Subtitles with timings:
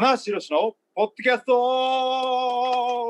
[0.00, 3.08] 棚橋宏のポッドキャスト。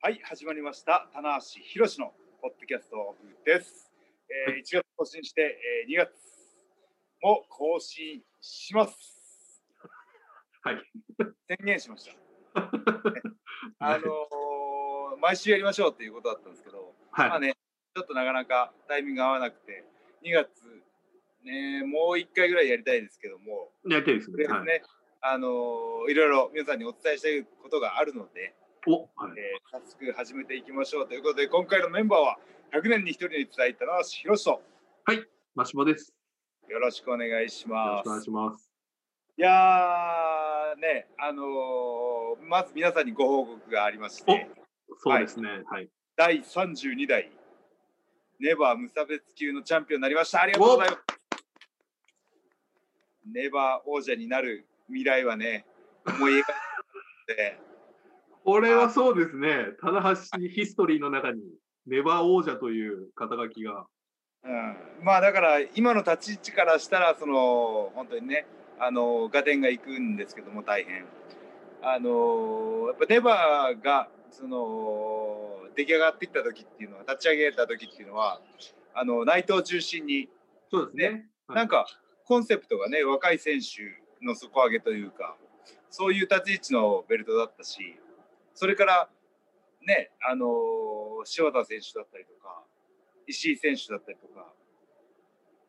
[0.00, 1.10] はい始まりました。
[1.12, 3.14] 棚橋宏のポッドキャスト
[3.44, 3.92] です、
[4.48, 6.10] えー1月更新して、えー2月
[7.20, 9.62] も更新します。
[10.62, 10.76] はい。
[11.48, 12.08] 宣言しまし
[12.54, 13.20] た、 ね。
[13.80, 17.40] あのー毎週やりましょうっていうことだったんですけど、まあはい。
[17.42, 17.52] ね
[17.94, 19.84] ちょっとなかなかタイミング合わなくて
[20.22, 20.48] 2月
[21.44, 24.44] ねもう1回ぐらいやりたいですけどもやりたいですね。
[24.44, 24.82] ね、はい。
[25.20, 28.54] あのーいろいろ皆さんにお伝えしたいことがあるので、
[28.86, 29.32] お、はい。
[29.38, 32.38] えー早速始めていきましょうということで今回のメンバーは
[32.74, 34.60] 100年に一人に伝えたのは広と
[35.54, 36.12] マシモです。
[36.68, 38.70] よろしくお願いしよろますしくお願いします。
[39.36, 44.48] いやーねあのーまず皆さんにご報告がありまして
[44.98, 45.48] そうですね。
[45.70, 45.88] はい。
[46.16, 47.30] 第32代
[48.40, 51.13] ネバー無差別級のチャンピオンになりましたありがとうございます
[53.32, 55.64] ネバー王者になる未来はね
[56.06, 56.42] 思い描い
[57.26, 57.58] て
[58.44, 59.68] これはそうですね。
[59.80, 61.40] 棚橋ヒストリーの中に、
[61.86, 63.86] ネバー王者という肩書きが。
[64.44, 68.44] うん、まあだから今の立ち位置からしたらその本当にね
[68.78, 71.06] あの合点がいくんですけども大変
[71.82, 78.38] あのやっぱネバーがその出来上がってきた時っていうのは立ち上げた時っていうのは
[78.94, 80.28] あの内藤中心に
[80.70, 81.26] そうですね。
[81.48, 81.86] はいなんか
[82.26, 85.36] コンセプトがね若い選手の底上げというか
[85.90, 87.98] そういう立ち位置のベルトだったし
[88.54, 89.08] それから
[89.86, 90.46] ねあの
[91.38, 92.62] 塩田選手だったりとか
[93.26, 94.46] 石井選手だったりとか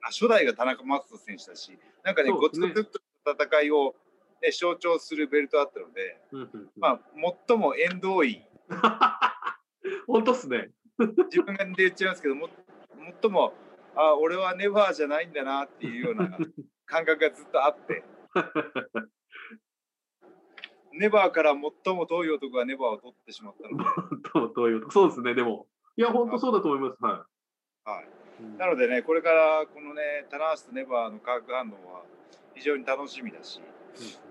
[0.02, 3.00] あ初代が田中将人選手だしなんかねごつごつと
[3.32, 3.96] 戦いを、
[4.42, 7.00] ね、象徴するベルトだったので、うんうんうんまあ、
[7.48, 8.46] 最も縁遠い
[10.08, 10.72] 本当っすね。
[11.30, 12.50] 自分で言っちゃいますけども
[13.22, 13.54] 最も
[13.96, 16.30] あ俺はネバーじゃないんだなっていうような
[16.86, 18.04] 感覚がずっとあって
[20.94, 21.52] ネバーから
[21.84, 23.84] 最も遠い男がネバーを取ってしまったので、
[24.34, 25.34] どうどういうそうですね。
[25.36, 25.68] でも。
[25.98, 27.04] いや、本当そうだと思います。
[27.04, 27.26] は
[27.84, 28.06] はい、
[28.40, 28.58] い。
[28.58, 32.04] なのでねこれからこのね棚橋とネバーの化学反応は
[32.54, 33.62] 非常に楽しみだし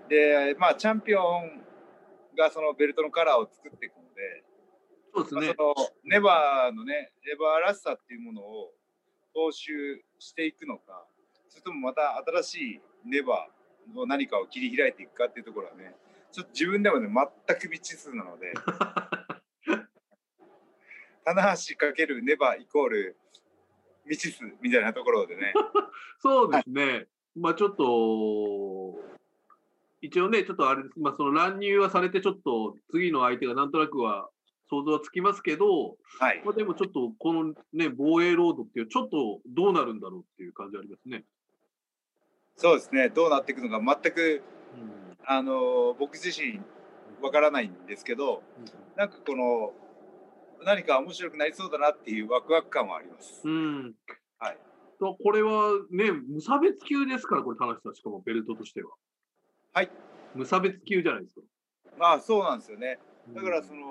[0.09, 1.63] でまあチャンピオン
[2.37, 4.43] がそのベルトのカラーを作っていくので、
[5.13, 5.63] そうですねまあそ。
[5.63, 8.73] のネバーのねネバーらしさっていうものを
[9.35, 11.05] 踏襲していくのか
[11.49, 15.95] それともまた新しいネバーの何かを切り開いていくかっていうところはね
[16.31, 18.53] ちょっと自分でもね全く未知数なので
[21.25, 23.17] 棚橋かけるネバーイコール
[24.07, 25.53] 未知数みたいなところでね
[26.19, 27.07] そうですね。
[27.35, 28.99] まあちょっと、
[30.01, 30.99] 一応ね、ちょっとあれです。
[30.99, 34.29] まあその乱入はされて、ちょっと次の相手がなんとなくは
[34.69, 41.23] 想像はつきますけど、はいまあ、でもちょっとこのね、防衛ロードっていう、ちょっとどうなるんだろうっていう感じありますね。
[42.57, 44.41] そうですねどうなっていくのか全く
[44.75, 46.61] うんあの僕自身
[47.21, 48.43] わからないんですけど
[48.95, 49.73] なんかこの
[50.63, 53.41] 何か面白くなりそうだなっていうワクワク感はあります。
[53.43, 53.93] うん。
[54.39, 54.57] はい。
[54.99, 58.89] とこれはね、無差別級ですから、これ、田中さん、しかもベルトとしては。
[59.73, 59.91] はい。
[60.33, 61.41] 無差別級じゃないですか。
[61.97, 62.97] まあそうなんですよね。
[63.33, 63.87] だからその、の、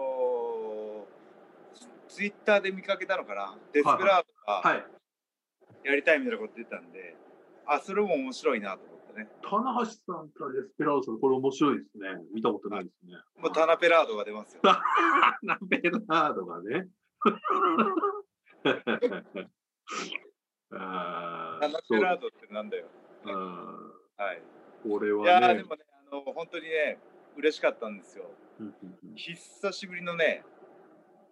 [2.09, 3.57] ツイッターで見かけたのかな？
[3.73, 4.07] デスペラード
[4.47, 4.85] がはい。
[5.85, 7.15] やりたいみたいなこと言ってたんで、
[7.67, 9.29] あそれも面白いなと思ってね。
[9.43, 9.93] 棚橋さ
[10.23, 12.09] んとデスペラードさん、これ面白いですね。
[12.33, 13.17] 見たことないですね。
[13.39, 14.61] もうタナペラードが出ますよ。
[14.65, 14.81] タ
[15.43, 16.89] ナペラードがね。
[20.73, 22.87] あタナペラードってなんだよ。
[23.25, 24.43] はい。
[24.87, 25.63] ーこれいやはねーで。
[25.65, 26.99] もね、あの本当にね、
[27.37, 28.25] 嬉しかったんですよ。
[29.17, 30.45] 久しぶりのね、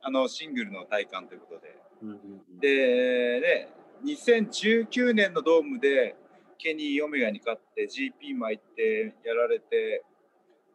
[0.02, 1.76] あのシングルの体感ということで。
[2.02, 2.18] うんうんう
[2.56, 3.68] んで、ね、
[4.04, 6.16] 2019年のドームで
[6.58, 10.04] ケニー・オメガに勝って GP 巻いてやられて、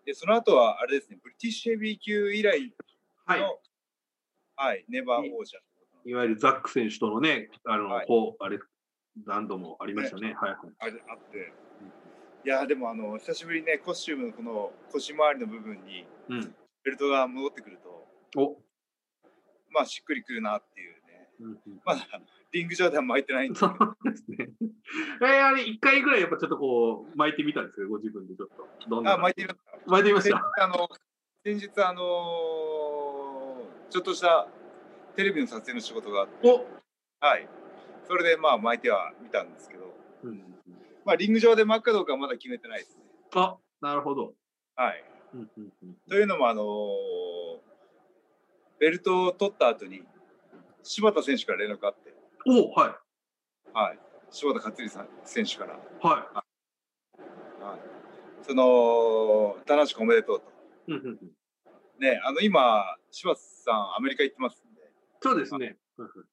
[0.06, 2.74] でその後はあれですね、ブリティッシュヘビー級以来
[3.26, 3.40] はい。
[3.42, 3.60] の、
[4.56, 5.58] はい、ネバー王者。
[6.06, 8.60] いわゆるザック選手とのね、あの、はいこう、あれ、
[9.26, 10.34] 何度もありましたね。
[10.40, 10.60] はいはい。
[10.80, 11.54] あれあって。
[12.46, 16.56] いやーでもあの久しぶりにねコスチュームのこの腰回りの部分にうん。
[16.86, 18.08] ベルトが戻ってくると
[18.40, 18.58] お、
[19.72, 21.30] まあしっくりくるなっていうね。
[21.40, 21.60] うんうん。
[21.86, 22.08] まだ
[22.54, 23.60] リング上では巻いてないんで。
[23.60, 24.38] すそけどうですね。
[25.22, 28.68] えー、あれ、一回ぐらいやっぱちょっとこう、巻いてみたんですけど、ご自分でちょっと。
[28.90, 29.14] どんな？
[29.14, 30.40] あ巻いてみますか巻いてみまし先た。
[30.40, 30.90] 日あの
[31.44, 34.48] 先日あのーちょっとした
[35.16, 36.48] テレビの撮影の仕事があって。
[36.48, 36.66] お、
[37.26, 37.48] はい。
[38.08, 39.94] それでまあ巻いてはみたんですけど。
[40.24, 40.44] うんうんうん。
[41.06, 43.04] まあリング上で巻くかどうかはまだ決めてないですね。
[43.36, 44.34] あ、なるほど。
[44.76, 45.04] はい。
[45.34, 45.96] うんうんうん。
[46.10, 46.66] というのもあのー
[48.80, 50.04] ベルトを取った後に
[50.84, 52.14] 柴田選手から連絡があって。
[52.46, 53.00] お、は
[53.74, 54.00] はい。
[54.30, 55.74] 柴田勝頼さん選手から。
[55.74, 55.78] い。
[56.02, 56.44] は
[57.60, 57.80] はい、
[58.44, 60.46] その田中おめでとうと。
[60.88, 61.18] うんうんうん。
[62.00, 64.82] ねあの今柴田さんアメリカ行ってますんで。
[65.22, 65.78] そうですね。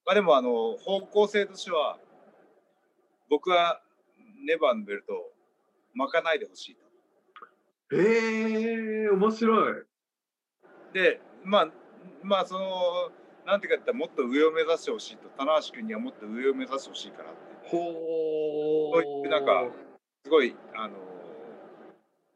[0.05, 1.99] まあでもあの方向性としては
[3.31, 3.81] 僕は
[4.47, 5.33] ネバーのベルトを
[5.95, 6.85] 巻かないでほしいと。
[7.97, 9.83] へえ、面白い。
[10.93, 11.69] でまあ
[12.23, 13.11] まあその
[13.47, 17.69] なんていうかって言ったらもっと上を目指してほしいと棚橋君にはもっと上を目指してほしいからって。
[17.69, 17.79] ほ
[18.95, 19.65] そういうなんか
[20.25, 20.95] すごいあの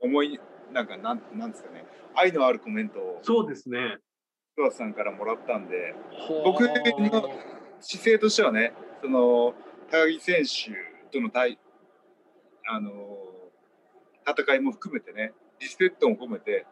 [0.01, 0.41] 思い
[0.73, 1.87] なんかなんなんですかね。
[2.15, 3.99] 愛のあるコメントをそうですね。
[4.59, 5.95] 柴田さんからもらったんで
[6.45, 6.75] 僕の
[7.81, 9.55] 姿勢としてはねその
[9.89, 10.73] 高木選手
[11.13, 11.59] との対
[12.69, 12.91] あの
[14.27, 16.67] 戦いも含めてねリスペクトも込めて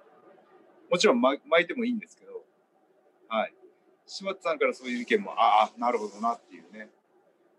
[0.90, 2.35] もちろんま巻いてもいいんですけど
[3.28, 3.54] はい
[4.06, 6.88] 柴田さんからそういう意見もああなるほどなっていうね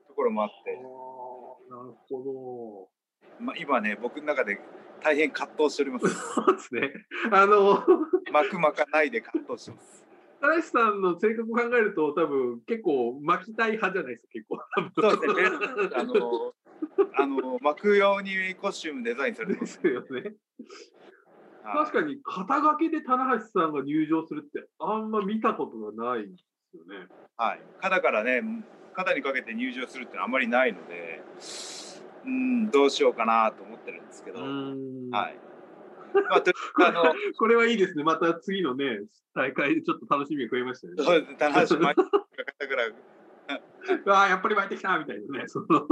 [0.07, 0.79] ところもあって、な
[1.83, 2.89] るほ
[3.39, 4.59] まあ、今ね僕の中で
[5.03, 6.11] 大変葛藤しておりますど。
[6.11, 6.91] そうですね。
[7.31, 7.83] あの、
[8.31, 10.05] 巻く巻かないで葛藤してます
[10.41, 14.59] 田中さんの性格を考えると、多分結構巻きたい派じゃないですか、結構。
[15.01, 16.53] そうですねあの
[17.19, 20.33] あの巻くようにコスチュームデザインされてでますすよね。
[21.67, 21.85] はい。
[21.85, 26.37] 確かに肩掛けで棚橋さんが入場するってあんま見たことがないんで
[26.71, 27.07] すよね。
[27.35, 28.41] はい、肩からね
[28.93, 31.21] 肩にかけて入場するってあんまりないので
[32.25, 35.09] うんどうしようかなと思ってるんですけど、ん。
[35.11, 35.37] はい。
[36.29, 36.51] まあと
[36.85, 38.03] あの これはいいですね。
[38.03, 39.01] また次のね、
[39.35, 40.93] 大会でちょっと楽しみが増えましたね。
[40.97, 42.05] そうです棚橋巻い
[44.07, 45.47] あ あ、やっぱり巻いてきたみたいなね。
[45.47, 45.87] その。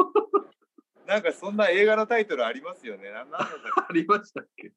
[1.08, 3.12] なんかそんな映画のタイトルありますよね。
[3.12, 3.40] ななんだ
[3.88, 4.74] ありましたっけけ？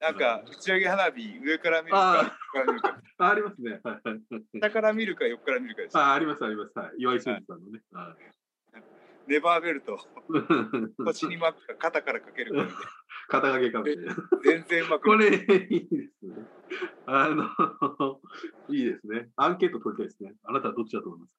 [0.00, 3.80] なんか打ち上げ花火上から見るか横から見るかあ ありますね。
[4.54, 6.78] 下から見るか横から見るかですああります、あります。
[6.78, 7.80] はい、岩井俊二さんのね。
[7.92, 8.16] は
[9.26, 9.98] ネバーベルトい
[11.04, 12.76] 腰に巻くか肩からかけるかみたい
[13.28, 14.06] 肩掛けかもしれない。
[14.06, 16.46] な全然うまくこないれ、いいですね。
[17.04, 18.20] あの、
[18.70, 19.28] いいですね。
[19.36, 20.34] アンケート取りたいですね。
[20.44, 21.32] あなたはどっちだと思います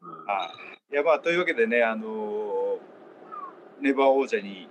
[0.00, 0.52] か、うんは
[0.90, 0.92] い。
[0.92, 2.80] いやまあというわけでねあの
[3.80, 4.68] ネバー王者に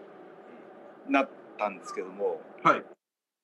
[1.08, 2.86] なったんですけども、はい。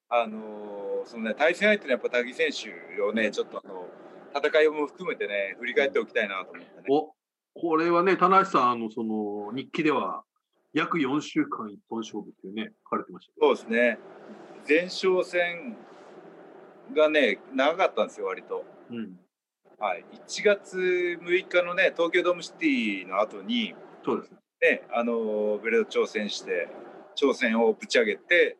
[0.09, 3.87] あのそのね対戦相手のやっぱ高木選手をねちょっとあの
[4.35, 6.83] 戦いも含めてね振り返っておきたいなと思ってね。
[6.89, 7.13] お
[7.61, 10.23] これはね、田中さんのその日記では、
[10.73, 13.33] 約4週間一本勝負っていうね、書かれてました。
[13.39, 13.99] そうですね。
[14.67, 15.75] 前哨戦
[16.95, 18.63] がね長かったんですよ割と。
[18.91, 19.19] うん。
[19.79, 20.05] はい。
[20.27, 20.77] 1月
[21.21, 23.73] 6日のね東京ドームシティの後に
[24.05, 24.37] そうですね。
[24.61, 26.69] ねあのベルト挑戦して
[27.15, 28.57] 挑戦をぶち上げて、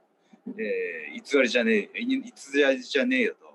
[0.47, 3.49] えー偽りじゃねえい偽りじゃねえよと。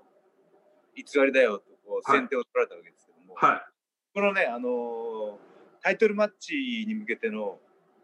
[0.95, 2.19] 偽りだよとこうはい。
[2.19, 3.67] 先手を取られたわけですけども、は
[4.13, 5.39] このねあの
[5.81, 7.59] タイトルマッチに向けての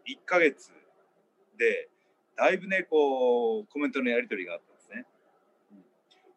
[0.06, 0.70] 1ヶ月
[1.58, 1.88] で
[2.36, 5.06] だいぶねこうコメントのやり取りがあったんですね。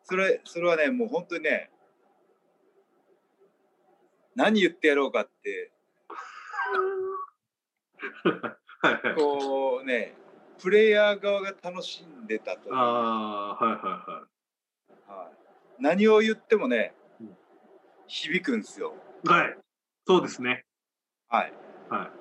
[0.03, 1.71] それそれはねもう本当にね
[4.35, 5.71] 何言ってやろうかって。
[9.17, 10.15] こうね
[10.59, 15.31] プレイヤー側が楽しんでたというああ、はいはいははい、
[15.79, 17.35] 何を言ってもねうん
[18.07, 18.93] 響くんですよ。
[19.25, 19.27] い。
[19.27, 19.57] はい。
[20.07, 20.63] そうですね。
[21.27, 21.53] はい、
[21.89, 22.11] は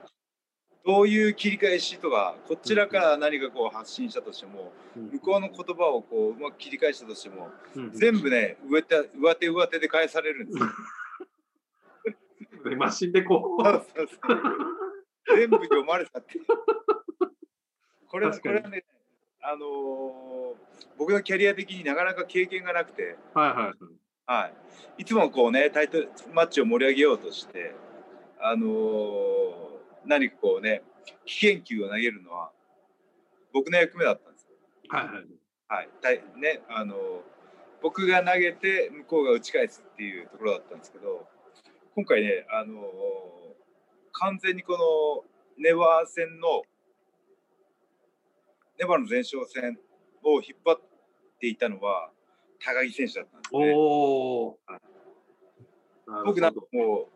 [0.87, 5.01] どういう切り返しとかこちらから何かこう発信したとしてもい。
[5.15, 10.67] 向こうの言葉をこううまく切り返したとしてもうん全部ね上手上手上手で返されるんですよ。
[12.71, 13.63] ねマシンでこう。
[15.27, 16.45] 全部読まれたっていう。
[18.15, 18.85] これはこれはね
[19.43, 20.55] あのー
[20.97, 23.17] 僕のキャリア的になかなか経験がなくて。
[23.35, 23.75] はいはいはい。
[24.27, 24.47] は
[24.99, 27.75] い、いつもこうねタイトルマッチを盛り上げようとして、
[28.41, 29.53] あのー
[30.07, 30.83] 何かこうね
[31.27, 32.53] 危険球を投げるのは
[33.53, 34.51] 僕の役目だったんですよ。
[34.91, 35.15] はいはい。
[35.67, 36.99] はいたいねあのー
[37.83, 41.27] 僕が投げて向こうが打ち返すっていうところだったんですけど
[41.97, 42.85] 今回ね、あのー
[44.13, 45.25] 完全にこの
[45.59, 46.63] ネバー戦の
[48.79, 49.79] ネバーの前哨戦
[50.23, 50.81] を引っ張っ
[51.41, 52.11] ていたのは
[52.61, 53.75] 高木選手だったんですね。
[56.25, 57.15] 僕なんかもう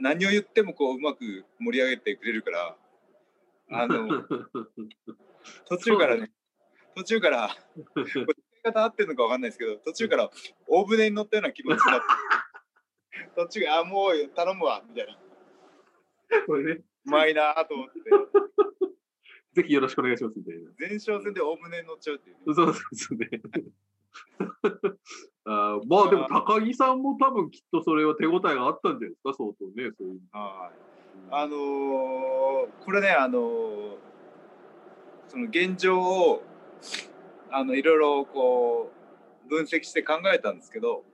[0.00, 2.76] 何を言ってもこううまく盛り上げてくれるから
[3.70, 4.08] あの
[5.68, 6.32] 途中からね
[6.96, 7.56] 途中から
[7.94, 8.26] 言い
[8.62, 10.30] 方合ってるのかわかんないですけど途中から
[10.66, 12.06] 大船に乗ったような気持ちになって
[13.36, 15.18] 途中あもう頼むわみたいな。
[16.46, 18.00] これね、うまいなと思って
[19.54, 20.70] ぜひよろしくお願いしますみたいな。
[20.78, 23.28] 前哨戦で大船に乗っちゃうっていうね、そうですね。
[25.44, 30.20] あーまあでも高木さんも多分きっとそれは手応えがあったんじゃないですか、相当ね、そういう。
[30.32, 30.78] はい
[31.30, 33.96] あのーこれねあのー
[35.28, 36.42] その現状を
[37.50, 38.92] あのいろいろこ
[39.46, 41.04] う分析して考えたんですけど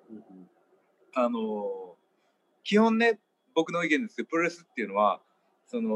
[1.14, 1.96] あの
[2.64, 3.20] 基本ね
[3.54, 5.20] 僕の意見ですけどプロレスっていうのは
[5.68, 5.90] その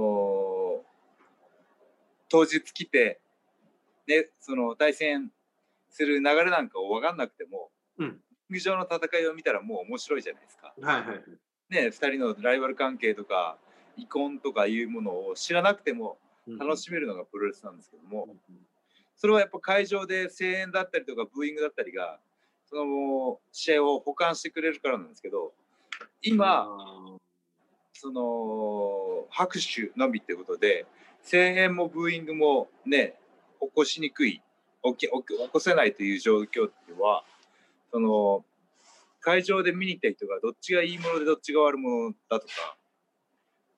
[2.32, 3.20] 当日来て、
[4.08, 5.30] ね、その対戦
[5.90, 8.18] する流れなんかを分かんなくても、うん
[8.50, 10.74] 陸上の戦いを見たらもう面白いじゃないですか。
[10.78, 11.22] はいはいはい。
[11.70, 13.56] ね、2人のライバル関係とか
[13.96, 16.18] 遺恨とかいうものを知らなくても
[16.58, 18.28] 楽しめるのがプロレスなんですけども、
[19.16, 22.18] それはやっぱ会場で声援だったりとかブーイングだったりが
[22.66, 25.54] その試合を補完してくれるからなんですけど
[26.20, 26.66] 今
[27.94, 30.84] その拍手のみってことで
[31.30, 33.14] 声援もブーイングもね
[33.60, 34.42] 起こしにくい
[34.84, 37.24] 起き起き起こせないという状況っていうのは
[37.92, 38.44] その
[39.20, 42.76] 会場で見に行った人がどっちがいいものでどっちが悪者だとか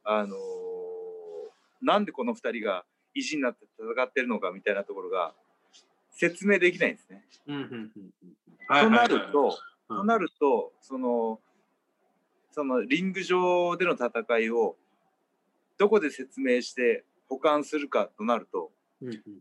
[0.04, 0.36] あの
[1.82, 2.84] なんでこの2人が
[3.14, 5.34] 意地になって戦ってるのかみたいなところが
[6.10, 7.24] 説明できないんですね。
[8.68, 9.58] となると、
[9.90, 9.96] うん。
[9.98, 11.38] となるとその
[12.52, 14.76] そのリング上での戦いを
[15.76, 17.04] どこで説明して
[17.34, 18.70] 補完するかとなると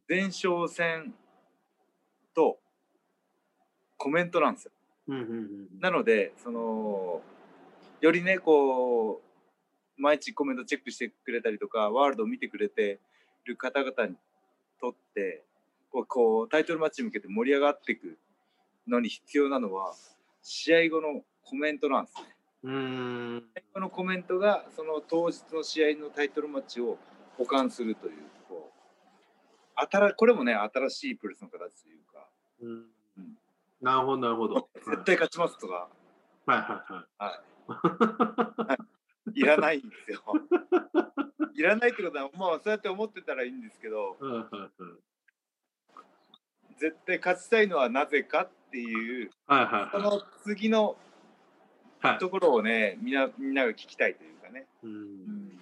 [0.10, 1.14] 前哨戦
[2.34, 2.58] と
[3.98, 4.72] コメントなんですよ。
[5.80, 7.22] なのでその
[8.02, 9.22] よりねこ
[9.98, 13.00] う毎日コメントチェックしてくれたりとかワールドを見てくれて
[13.46, 14.16] る方々に
[14.80, 15.44] とって
[15.92, 18.18] こうタイトルマッチに向けて盛り上がっていく
[18.88, 19.94] のに必要なのは
[20.42, 22.36] 試合後のコメントなんですね。
[22.64, 26.98] うーん試合後のコメントがその当日の試合のタイトルマッチを
[27.38, 28.14] 補完するという
[28.48, 32.28] こう新これもね新しいプロレスの形というか
[32.62, 32.70] うん
[33.18, 33.38] うん
[33.84, 34.70] なるほどなるほど。
[34.88, 35.90] 絶対勝ちますとか、
[36.46, 37.06] はいはいは
[38.58, 38.68] い。
[38.68, 38.78] は
[39.36, 40.24] い、いらないんですよ。
[41.54, 45.00] いらないってことはまあそうやって思ってたらいいんですけどうんうんうん
[46.78, 50.98] 絶対勝ちたいのはなぜかっていうはいはいはその次の
[52.04, 52.08] い。
[52.08, 54.68] はいところをねみんなみんなが聞きたいというかね。
[54.82, 55.60] うんうん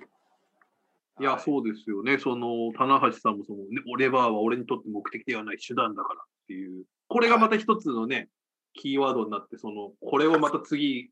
[1.22, 2.18] いや、はいそうですよね。
[2.18, 8.30] その、棚橋さんもその、ね、レバーは俺にとって目的ではない手段だからっていう、これがまた一つのね、
[8.74, 11.12] キーワードになって、その、これをまた次、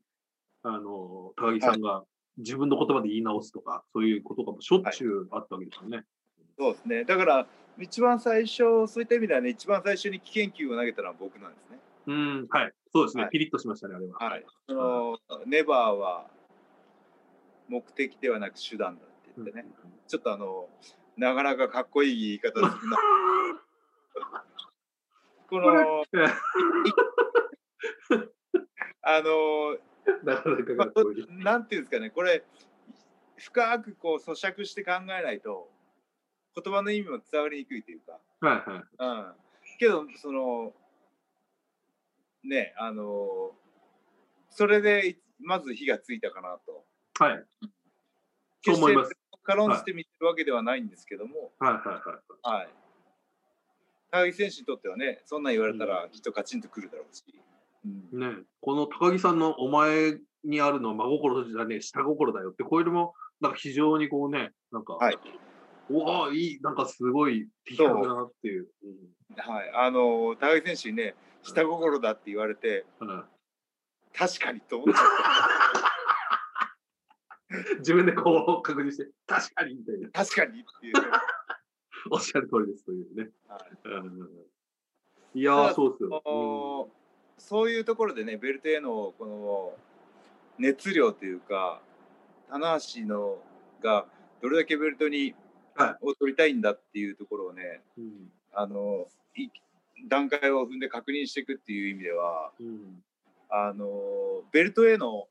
[0.62, 2.04] あの、高木さんが
[2.38, 6.04] 自分の言葉で言い直すとか、そういうことがしょっちゅうあったわけですよね。
[6.58, 7.46] そうですねだから
[7.78, 11.78] 一番最初そういった意味ではね一番最初に危険球を投げたのは僕なんですね。
[12.06, 12.72] うん、はい。
[12.92, 13.22] そうですね。
[13.22, 14.18] はいピリッとしましたね、あれは。
[14.18, 16.26] はい、そのネバーは
[17.68, 19.64] 目的ではなく手段だって言ってね、
[20.10, 20.68] ちょっとあの
[21.16, 22.98] なかなかかっこいい言い方す るな。
[25.48, 26.02] この
[29.02, 29.78] あの
[30.24, 31.26] なかなかまあかっこいい。
[31.28, 32.44] なんていうんですかねこれ
[33.38, 35.70] 深くこう咀嚼して考えないと
[36.56, 38.82] 言葉の意味も伝わりにくいというか、はいはい。
[38.98, 39.06] う
[39.74, 40.74] ん、けどその
[42.42, 43.56] ねあの
[44.48, 46.84] それでまず火がついたかなと
[47.20, 47.46] はい。
[48.62, 49.19] そう決思います
[49.52, 52.56] して軽んじて見てるわけではないんですけども、はいはいはい。
[52.56, 52.68] はい。
[54.10, 57.22] 高木選手にとってはねそんなん言われたらきっとカチンとくるだろうし、
[58.12, 58.20] うん。
[58.20, 65.18] ね、この高木さんのお前にあるのは真心じゃねえ、下心だよって、これも、なんか非常にこうね、なんか、はい。
[65.90, 68.68] おお、いい、なんかすごい的確だなっていう。
[69.36, 73.24] はい、あの高木選手にね下心だって言われてうんうん。
[74.12, 75.59] 確かにと思っちゃった
[77.78, 80.94] 自分でこう確認して、確かにみたいな、確かにっていう、
[82.10, 83.30] おっしゃる通りですというね。
[83.48, 83.88] はい。
[83.88, 84.28] うん。
[85.34, 86.22] いやそうですよ。
[86.24, 86.90] お
[87.38, 89.78] そういうところでねベルトへのこの
[90.58, 91.80] 熱量というか
[92.48, 93.42] 棚橋の
[93.80, 94.06] が
[94.42, 95.34] どれだけベルトに、
[95.74, 98.04] はを取りたいんだっていうところをねうん。
[98.04, 99.48] うんあのい
[100.08, 103.02] 段階を踏んで確認していくっていう意味ではうん。
[103.48, 105.28] あのベルトへの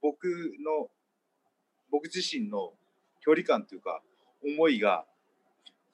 [0.00, 0.24] 僕
[0.60, 0.88] の
[1.96, 2.74] 僕自身の
[3.24, 4.02] 距離感というか
[4.44, 5.06] 思いが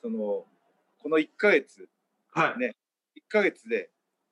[0.02, 1.88] そのこの1ヶ月
[2.32, 2.59] はい。
[2.59, 2.75] ね
[3.16, 3.88] 1ヶ月で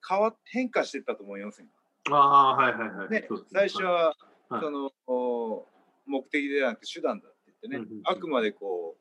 [0.06, 1.72] 変わ変化していったと思いませんか、
[2.10, 3.10] あはいはいはい。
[3.10, 4.16] ね最初は、
[4.48, 4.60] はい。
[4.60, 5.66] そのお
[6.06, 8.96] 目的ではなく手段だって言ってね、あくまでこ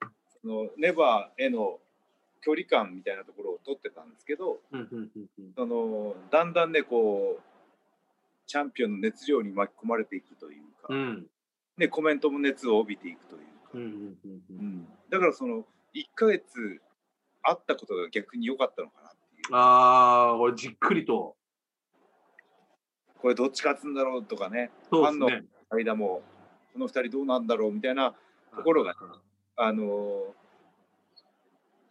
[0.00, 0.06] う
[0.40, 1.80] そのネバーへの
[2.40, 4.60] 距離感みたいなところを取ってたんですけど
[5.56, 7.42] そのだんだんねこう
[8.46, 11.26] チャンピオンの熱量に巻き込まれていくというか、うん
[11.76, 15.64] ね、コメントも熱を帯びていくというか、うんうんうんだからその
[15.94, 16.80] 1ヶ月
[17.42, 19.54] あったことが逆に良かったのかなっていう。
[19.54, 21.36] ああ、これじっくりと。
[23.18, 24.70] これどっち勝つんだろうとかね。
[24.90, 25.44] そうですね。
[25.70, 26.22] 間も
[26.72, 28.14] この2人どうなんだろうみたいな
[28.54, 28.94] ところが
[29.56, 30.46] あのー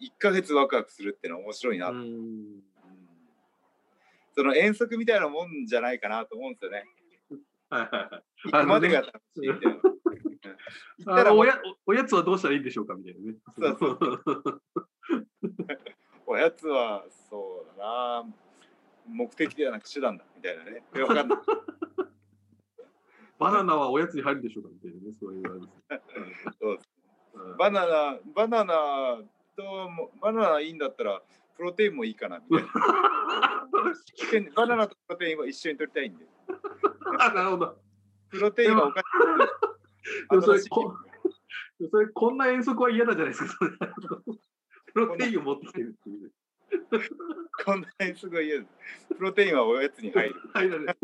[0.01, 1.87] 1ヶ月ワクワクするっていうのは面白いな、
[4.35, 6.85] その遠足みたいなもんじゃないかなと思うんですよね。
[7.69, 8.23] はいはいはい。
[8.51, 11.33] 行くまでが楽しいみたいな。
[11.33, 13.37] おやおおやつはどうしたらいいんでしょうかみたいなね。
[13.57, 14.61] そうそう
[16.27, 18.25] おやつはそうだな
[19.07, 20.83] 目的ではなく手段だみたいなね。
[21.01, 21.37] わかんない。
[23.37, 25.13] バナナはおやつに入るんでしょうかみたいなね。
[25.19, 25.43] そういう
[26.59, 26.79] そう
[27.33, 28.73] うんバナナ、バナナ
[29.57, 31.21] とも、バナナいいんだったら、
[31.57, 32.71] プロテインもいいかなみたいな。
[34.55, 36.25] バナナとプロテインは一緒に取りたいんで。
[37.19, 37.77] あなるほど。
[38.29, 40.95] プロテインはおかしいこ
[41.91, 43.57] それ こんな遠足は嫌だじゃないですか。
[44.93, 46.31] プロテインを持ってきてるっていう。
[47.65, 49.15] こんなにすごい嫌です。
[49.15, 50.35] プロテインはおやつに入る。
[50.53, 50.85] はいだね。
[50.85, 50.95] ね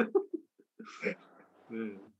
[1.70, 2.12] え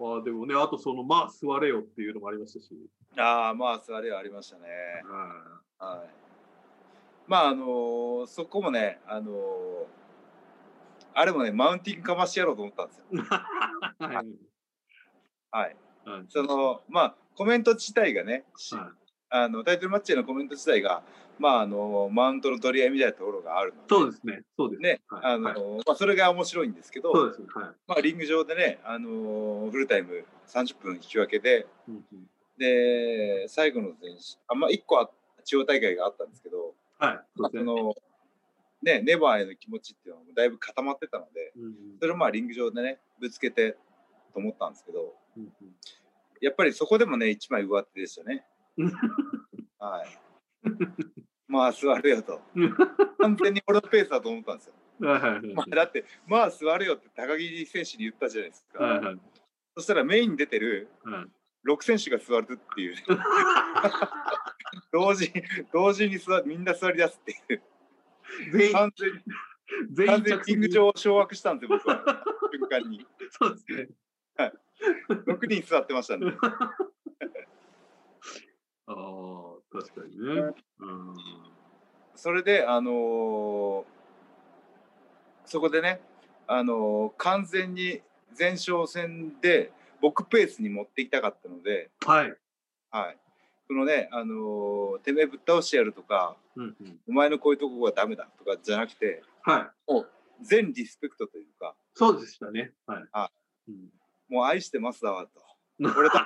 [0.00, 2.70] まあでもね、あとその、まあ座れよっていうのもありましたし。
[3.16, 4.68] ああ、まあ、それはありましたね。
[5.78, 6.18] はい。
[7.26, 9.97] まあ、あのーそこもね、あのー
[11.18, 13.06] あれもね、マウンティングかましてやろうと思ったんですよ。
[13.98, 14.26] はい。
[15.50, 15.76] はい。
[16.28, 21.02] その、まあ、コメント自体がね、しはいあのタイトルマッチへのコメント自体が、
[21.38, 24.42] まあ、あのマウントの取り合いみたいなところがあるので、そうですね。
[24.56, 27.46] そうですね、はいあのはいまあ、それが面白いんですけど、そうですね。
[27.54, 27.64] はい。
[27.86, 31.66] まあ、リング上でね、あのフルタイム30分引き分けで、
[32.56, 35.10] で、最後の前哨あ、まあ、1個あ
[35.44, 37.20] 地方大会があったんですけど、はい。
[37.36, 37.50] そね。
[37.52, 37.94] その、
[38.82, 43.72] ね、ネバーへの気持ちっていうのもだいぶ固まってたので、うんうんそれをまあリング上でね、ぶつけて
[44.32, 45.50] と思ったんですけど、うんうん
[46.40, 48.44] やっぱりそこでもね、一枚上手でしたね
[48.76, 48.92] うん。
[49.80, 50.08] はい。
[51.48, 52.40] まあ座れよと。
[53.18, 54.74] 完全に俺のペースだと思ったんですよ。
[55.00, 58.84] はいはいはいまあ、だって、まあ座れよって高木選手に言ったじゃないですか。
[58.84, 59.18] はいはい
[59.78, 61.26] そしたらメインに出てるはい
[61.68, 63.02] 6選手が座るっていう、ね、
[64.92, 65.32] 同時
[65.72, 67.62] 同時に座みんな座り出すっていう。
[68.52, 69.20] 全員、完全に
[69.92, 72.24] 全員着席上を掌握したんですよ、僕は。
[72.52, 73.06] 瞬間に。
[73.30, 73.88] そうですね。
[75.08, 76.26] 6人座ってましたんで。
[78.86, 78.94] ああ、
[79.70, 80.54] 確かにね。
[80.78, 81.14] うん。
[82.14, 83.84] それで、あのー
[85.44, 86.00] そこでね、
[86.46, 88.02] あのー完全に
[88.38, 92.34] 前哨戦で僕ペースに持っていきたかったので、はい。
[92.90, 93.18] はい、
[93.68, 96.98] このね、あのーてめえぶっ倒してやるとか、うんうん。
[97.08, 99.92] お前のこういうとこがダメだとかじゃなくて、はい。
[99.92, 100.08] もう
[100.42, 102.72] 全リスペクトというか、そうでしたね。
[102.86, 103.04] はい。
[103.12, 103.30] は
[103.68, 103.74] うん
[104.30, 105.30] もう愛してますだわと。
[105.80, 106.18] 俺と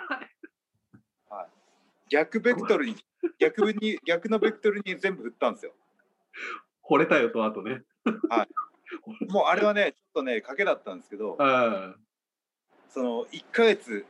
[2.09, 2.97] 逆ベクトルに、
[3.39, 5.73] 逆に、逆のベクトルに全部振ったんですよ。
[6.85, 7.85] 惚れたよと、あとね。
[9.31, 11.95] もうあれはね、ちょっとね、賭けだったんですけど、あ
[12.91, 14.05] その1ヶ月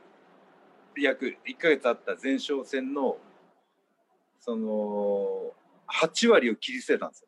[0.97, 3.17] 約1ヶ月あった前哨戦の
[4.39, 5.51] その
[5.87, 7.25] 8割を切り捨てたんです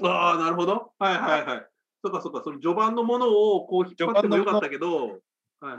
[0.00, 0.08] よ。
[0.08, 0.92] ああ、なるほど。
[0.98, 1.66] はいはいはい。
[2.02, 5.20] そっかそっか、その序盤のものをこう引っ張ってもよかったけど、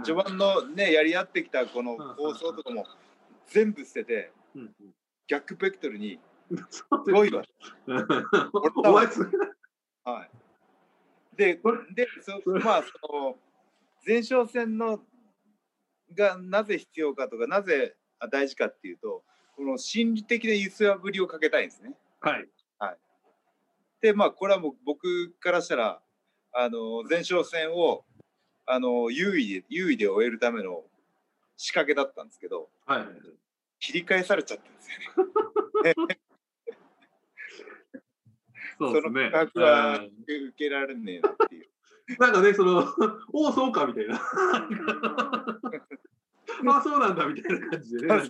[0.04, 2.86] 序盤のねやり合ってきたこの構想とかも
[3.48, 4.72] 全部捨ててうんうん
[5.28, 6.20] 逆ベクトルに
[6.70, 7.44] すごいわ。
[8.84, 9.22] お前つ
[10.04, 10.30] はい。
[11.38, 11.62] で
[11.94, 13.38] でそまあその
[14.06, 15.00] 前哨戦の
[16.16, 17.96] がなぜ必要かとかなぜ
[18.32, 19.24] 大事かっていうと
[19.56, 21.94] この心理的な揺すぶりをかけたいんですね。
[22.22, 22.48] はい。
[24.02, 26.02] でまあこれはもう僕からしたら
[26.54, 28.06] あの前哨戦を
[28.66, 30.84] あの優位で優位で終えるための
[31.58, 33.06] 仕掛けだったんですけどはい。
[33.80, 34.98] 切り返されちゃったんですよ
[35.84, 36.18] ね。
[38.78, 39.12] そうですね。
[39.12, 40.06] その価格はうん
[40.50, 41.70] 受けられねえなっていう。
[42.18, 42.88] なんかね、その、
[43.34, 44.20] おお、そうかみたいな。
[46.68, 48.22] あそうなんだみたいな感じでね。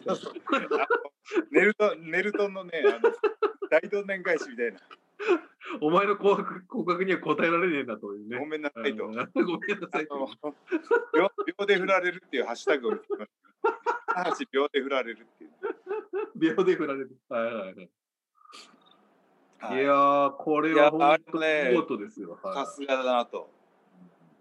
[1.51, 3.13] ネルトンネルトンのねあの
[3.69, 4.79] 大どん返しみたいな
[5.81, 8.37] お前の告白告白には答えられねえんだというね。
[8.39, 9.05] ごめんなさいと。
[9.05, 10.29] うんごめんなさいと。
[11.13, 13.31] 秒秒で振られるっていうハッシュタグを見つけまし
[14.39, 14.45] た。
[14.51, 15.51] 秒で振られるっていう。
[16.55, 17.17] 秒で振られる。
[17.29, 17.89] はいはいはい。
[19.61, 22.39] はいいやー、これは本あ当に見事ですよ。
[22.41, 23.51] はいさすがだなと。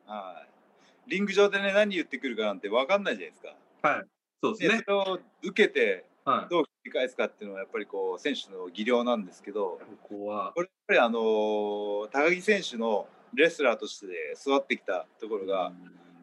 [0.06, 1.10] はい。
[1.10, 3.54] リング上でね何言ってくるかなんて分かんないじゃないですか。
[3.82, 4.04] で
[4.42, 4.82] そうですね。
[4.86, 6.46] それを受けてはい。
[6.50, 14.06] どう繰り返すかっていうのはやっぱりこう選手の技量なんですけど、ここは、これやっぱりあのー高木選手のレスラーとして
[14.38, 15.72] 育ってきたところが、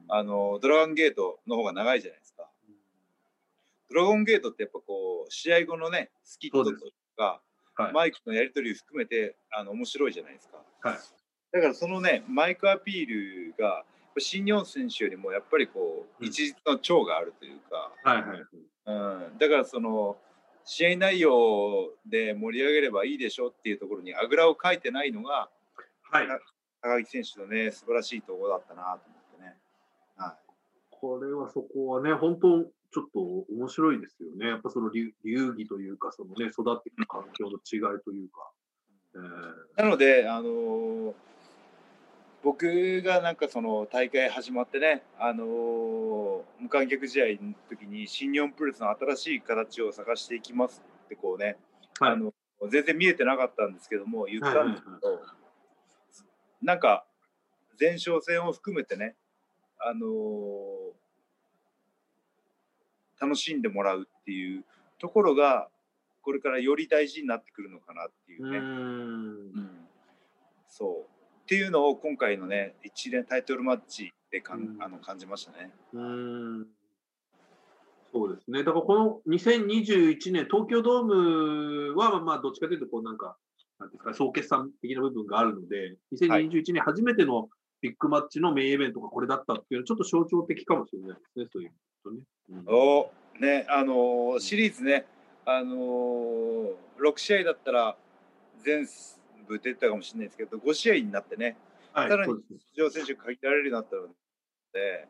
[0.08, 2.48] あのドラゴンゲートの方が長いじゃないですか。
[3.90, 6.72] ドラゴンゲートってやっぱこう試合後のねスキットと
[7.18, 10.58] か、はいマイクのやり取りを含めてあの面白いじゃないですか。
[10.82, 10.98] はい。
[11.52, 13.08] だからそのねマイクアピー
[13.50, 13.84] ルが
[14.20, 18.40] 新日本選手よりもやっぱりこううん一日の長があるというか、はいはい。
[18.88, 20.18] うん、だからその
[20.64, 25.50] 試合内容で盛り上げればいいでしょっていうところにあぐらをかいてないのが
[26.12, 26.28] はい。
[26.82, 29.56] 高木選手のね素晴らしいところだったなと思ってね。
[30.18, 30.38] は
[30.92, 33.20] これはそこはね、本当、ちょっと
[33.54, 34.48] 面白いですよね。
[34.48, 38.52] やっぱその流流儀というか、そのね、育ってきた環境の違いというか。
[39.16, 41.14] えーい、なので、あのー
[42.46, 51.58] 僕がなんかその大会始まってね、あのー無観客試合の時に新日本プロレスの新しい形を探していきますってこうね、
[52.00, 52.12] はい。
[52.14, 52.32] あの
[52.70, 55.22] 全然見えてなかったんですけども言ったんですけど、
[56.62, 57.04] なんか
[57.80, 59.16] 前哨戦を含めてね、
[59.80, 60.06] あのー
[63.20, 64.64] 楽しんでもらうっていう
[65.00, 65.68] ところが
[66.22, 68.60] これからより大事になってくるのかなっていうね。
[68.60, 68.62] う
[70.68, 71.15] そう
[71.46, 75.72] っていうのを今回のね一連タイトルマッチでかん、うんあの感じましたね。
[75.94, 76.02] うー
[76.64, 76.66] ん
[78.12, 78.64] そうですね。
[78.64, 83.36] だからこの2021年、東京ドームは、まあ、どっちかというと、こうなんか、
[83.78, 87.50] なんですか、総決算的な部分があるので、2021年初めての
[87.82, 91.72] ビッグマッチのメインイベントがこれだったっていうのは、ちょっと象徴的かもしれないですね、そういう
[92.06, 92.22] ことね。
[92.52, 95.06] うんおねあのーシリーズね
[95.46, 97.98] あのー、6試合だったら
[98.64, 98.88] 全
[99.48, 101.58] 部出てたかもしれないですけど5試合になってね
[101.94, 102.34] はい、さらに
[102.76, 104.14] 出場選手が限られるようになったの
[104.74, 105.08] で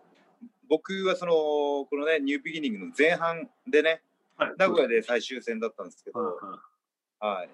[0.69, 4.01] 僕はそのこのねニュービギニングの前半でね
[4.37, 6.19] はい、名古屋で最終戦だったんですけど、
[7.19, 7.49] はい。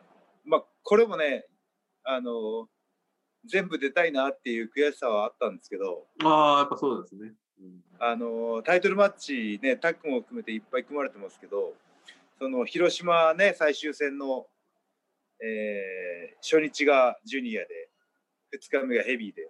[0.45, 1.45] まあ、これもね、
[2.03, 2.67] あの、
[3.45, 7.33] 全部出たいなっていう悔しさはあったんですけど、ああ、やっぱそうですね。
[7.59, 11.73] うんあの、タイトルマッチね、タッグも含めていっぱい組まれてますけど、
[12.39, 14.47] その広島ね、最終戦の、
[15.43, 17.89] えー初日がジュニアで、
[18.57, 19.49] 2日目がヘビーで、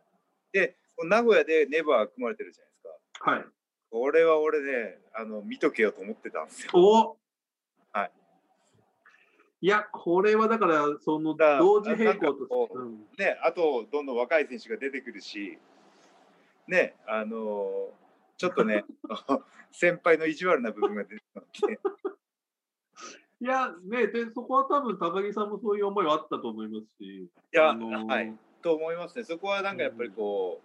[0.52, 2.78] で、名古屋でネバー組まれてるじゃないで
[3.14, 3.32] すか。
[3.32, 3.46] はい。
[3.90, 6.72] これは俺ね、あの、見とけよと思ってたんですよ。
[6.74, 7.18] お
[7.98, 8.12] はい。
[9.62, 12.48] いや、これはだから、その同時並行と
[13.18, 15.58] ね、あとどんどん若い選手が出てくるし、
[16.68, 18.02] ね、あのー
[18.38, 18.86] ちょっとね、
[19.72, 21.80] 先輩の意地悪な部分が出てきて、
[23.42, 27.04] いや、ね、で、そこは多分高木さんもそういう思いはあったと思いますし。
[27.04, 29.24] いいや、はい、と思いますね。
[29.24, 30.62] そこはなんかやっぱりこ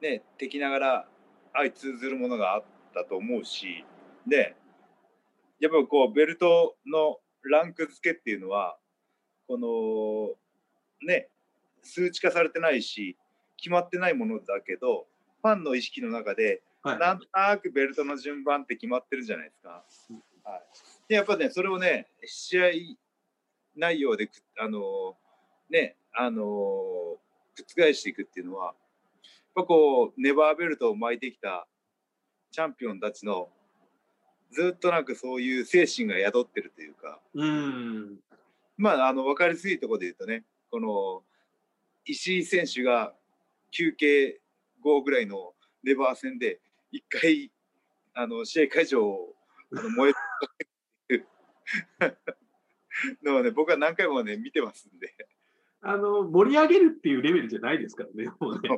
[0.00, 1.08] う、ね、敵ながら
[1.52, 3.84] 相通ずるものがあったと思うし、
[4.26, 4.56] で、
[5.60, 8.78] やっぱりこう、ベルトのランク付けっていうのは、
[9.46, 11.28] この、ね、
[11.82, 13.18] 数値化されてないし、
[13.58, 15.06] 決まってないものだけど、
[15.42, 16.98] ファンの意識の中で、はい。
[16.98, 19.84] なんとなくベルトの順番って決まってるじゃないですか。
[20.44, 20.62] はい、
[21.08, 22.70] でやっぱねそれをね試合
[23.76, 25.16] 内容でくあの
[25.70, 26.44] ねあの
[27.56, 28.74] 覆していくっていうのはやっ
[29.54, 31.66] ぱこうネバーベルトを巻いてきた
[32.50, 33.48] チャンピオンたちの
[34.52, 38.16] ずっとなんかそういう精神が宿ってるというかうん。
[38.76, 41.22] まああの分かりやすいところで言うとねこの
[42.04, 43.12] 石井選手が
[43.70, 44.40] 休憩
[44.82, 47.50] 後ぐらいのレバー戦で一回
[48.14, 49.34] あの試合会場を
[49.76, 50.67] あの燃えて
[53.22, 55.14] のをね僕は何回もね見てますんで。
[55.80, 58.68] あの、盛り上げるっていうレベルじゃないですからね、もうね。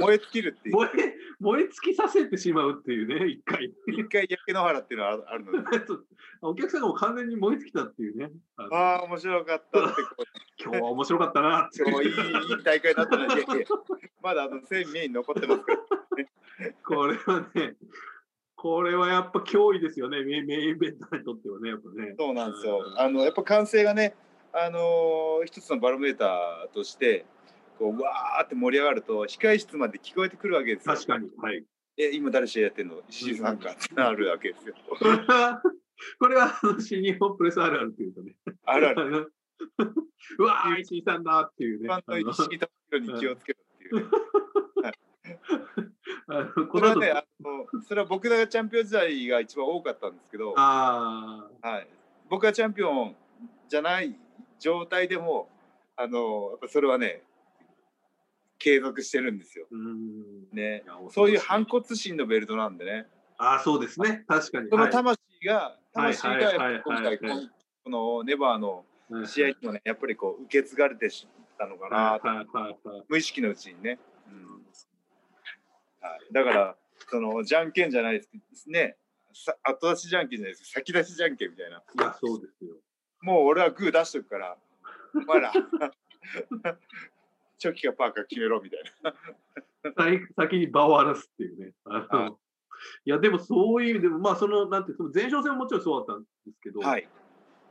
[0.00, 0.74] 燃え尽きるっていう。
[0.76, 3.72] 燃え、燃え尽きさせてしまうっていうね、一回。
[3.86, 5.58] 一回焼け野原っていうのはあるので。
[6.42, 8.32] お客さんがもう完全に燃え尽きたっていうね。
[8.56, 8.74] あの。
[8.74, 10.24] ああ面白かったってこう。
[10.60, 11.84] 今日は面白かったなって。
[11.84, 13.66] 今日いいいい大会だったのにいやいや
[14.20, 15.78] まだあの鮮明に残ってますから
[16.82, 17.76] これはね、
[18.64, 22.14] これはやっぱ脅威ですよね、メインメイベントにとってはね、やっぱね。
[22.18, 22.94] そうなんですよう。
[22.94, 24.14] んあのやっぱ歓声がね、
[24.54, 27.26] あのー一つのバロメーターとして、
[27.78, 30.94] こうわーって盛り上がると控室まで聞こえてくるわけですよ。
[30.94, 31.28] 確かに。
[31.36, 31.62] はい。
[31.98, 33.02] え今誰試合やってんの？
[33.10, 34.74] 石井さんかってなるわけですよ。
[36.18, 38.34] これは、あの新日本プレスあるあるっていうかね。
[38.64, 39.10] あるある。
[39.10, 39.32] る。
[40.38, 41.88] うわー、石井さんだっていうね。
[41.88, 44.10] 一般の石井に気をつけろっていう。
[44.84, 44.92] あ
[45.76, 45.93] の
[46.70, 51.88] これはね、あのそれは僕がチャンピオン時代が一番多かったんですけど、あはい、
[52.28, 53.16] 僕がチャンピオン
[53.68, 54.16] じゃない
[54.58, 55.48] 状態でも、
[55.96, 57.22] あのやっぱそれはね、
[58.58, 59.66] 継続してるんですよ。
[60.52, 63.06] ねそういう反骨心のベルトなんでね。
[63.36, 64.24] ああ、そうですね。
[64.26, 64.70] 確かに。
[64.70, 66.72] そのはい魂が、魂が今は
[67.12, 67.18] い回
[67.84, 73.04] このネバーのうん試合にもね、やっぱりこう受け継がれてしまったのかなと、はいはいはいはい。
[73.08, 73.98] 無意識のうちにね。
[76.32, 76.76] だから、
[77.08, 78.96] そのじゃんけんじゃないですね、
[79.32, 81.78] さ後出しじゃんけんじゃないです先出しじゃんけんみたいな。
[81.78, 82.74] いや、そうですよ。
[83.22, 84.56] もう俺はグー出しとくから、
[85.14, 85.52] お前ら、
[87.58, 89.14] チョキかパーか決めろみたいな。
[89.96, 91.72] 先先に場を荒らすっていうね。
[91.84, 92.34] あのはい
[93.04, 97.08] いや、でもそういう意味でも、まあ、その、なんていうその前哨戦はもちろんそうだったんですけど、はい。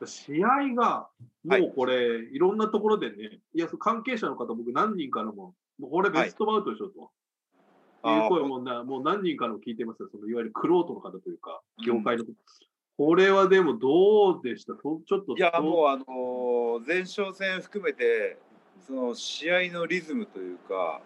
[0.06, 1.10] 試合が、
[1.44, 7.12] もうこれ、い、ろんなところでね、いや、関係者の方、僕何人からも、もうこれベストバウトでしょと。
[8.10, 12.34] いう声もなもう何人からも聞いてますよ、そのいわゆるクロートの方というか、業界の、うん、
[12.98, 14.74] これはでもどうでした？
[14.74, 18.38] ちょっといや、もうあのー、前哨戦含めて、
[18.86, 21.02] その試合のリズムというか、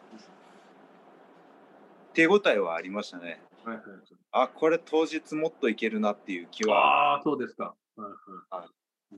[2.13, 3.41] 手応えはありましたね。
[3.63, 3.85] はいはい、
[4.31, 7.13] あこれ当日もっといけるなっていう気は。
[7.13, 7.75] ああそうですか。
[7.95, 8.67] はいはい、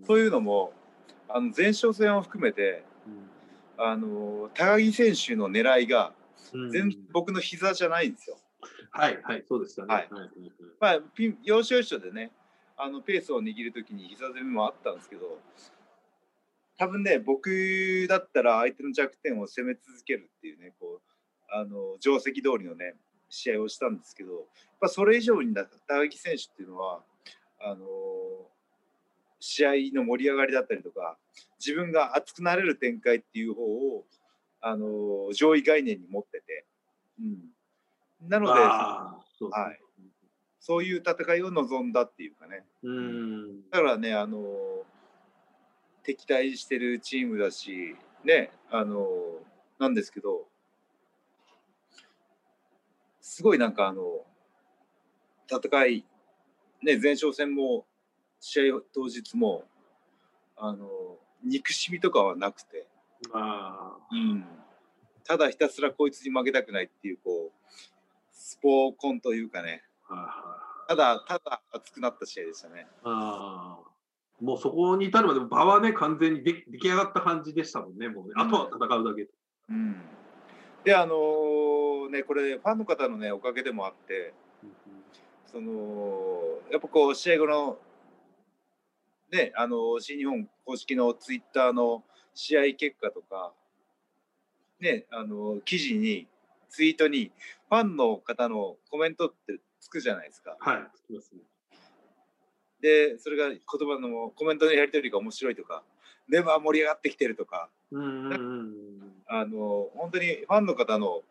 [0.06, 0.74] そういうのも
[1.28, 2.84] あの前哨戦を含めて、
[3.78, 6.14] うん、あの高木選手の狙いが
[6.72, 8.38] 全、僕の膝じゃないんですよ。
[8.92, 9.96] はいはいそうですよね。
[9.96, 10.10] はい、
[10.80, 12.32] まあピン要所要所でね
[12.76, 15.40] あのペースを握るときに膝攻めもあったんですけど
[16.78, 21.02] 多分ね僕だったら相手の弱点を攻め続けるっていうねこう
[21.52, 22.96] あの定石通りのね
[23.30, 24.44] 試合をしたんですけど、やっ
[24.82, 27.02] ぱそれ以上に高木選手っていうのは
[27.62, 27.86] あの
[29.40, 31.18] 試合の盛り上がりだったりとか
[31.64, 34.04] 自分が熱くなれる展開っていう方を
[34.62, 36.66] あの上位概念に持ってて、
[37.20, 38.54] うん、なので
[39.38, 39.80] そうはい、
[40.60, 44.44] そういう戦いを望んだっていうかね、うん、だからねあの
[46.04, 47.96] 敵対してるチームだし
[48.26, 49.08] ねあの
[49.80, 50.48] なんですけど
[53.22, 54.04] すごいなんかあの
[55.50, 56.06] 戦い、
[56.84, 57.86] ね、前哨戦も
[58.42, 59.64] 試合当日も
[60.58, 60.88] あの
[61.44, 62.86] 憎しみとかはなくて、
[63.34, 63.98] あ。
[64.12, 64.46] うん、
[65.24, 67.76] ただひたすらこいつに負けたくないっていうこう
[68.32, 69.84] スポーコンというかね、
[70.88, 72.88] ただただ熱くなった試合でしたね。
[73.04, 73.80] あ
[74.42, 78.34] もうそこに至るまで場はね完全に出来上がった感じでしたもんね、もうね。
[78.38, 79.28] あとは戦うだけ。
[79.70, 80.02] うん、
[80.84, 84.34] であのーねこれファンの方のねおかげでもあって、
[85.46, 87.78] そのやっぱこう試合後の
[89.32, 92.04] ねあの新日本公式のツイッターの
[92.40, 93.52] 試合結果とか
[94.80, 96.26] ねあの記事に
[96.70, 97.32] ツイートに
[97.68, 100.56] ファンの方のコメントってつくじゃないですか。
[100.60, 101.42] はい、つきますね。
[102.80, 105.84] でそれが言葉のコメントのやり取りが面白いとか
[106.30, 108.72] ネバー盛り上がってきてるとか、うんうんうん、
[109.28, 111.24] あの本当にファンの方の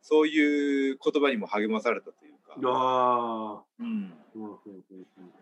[0.00, 2.54] そういう言葉にも励まされたというか。
[2.62, 4.12] あうん、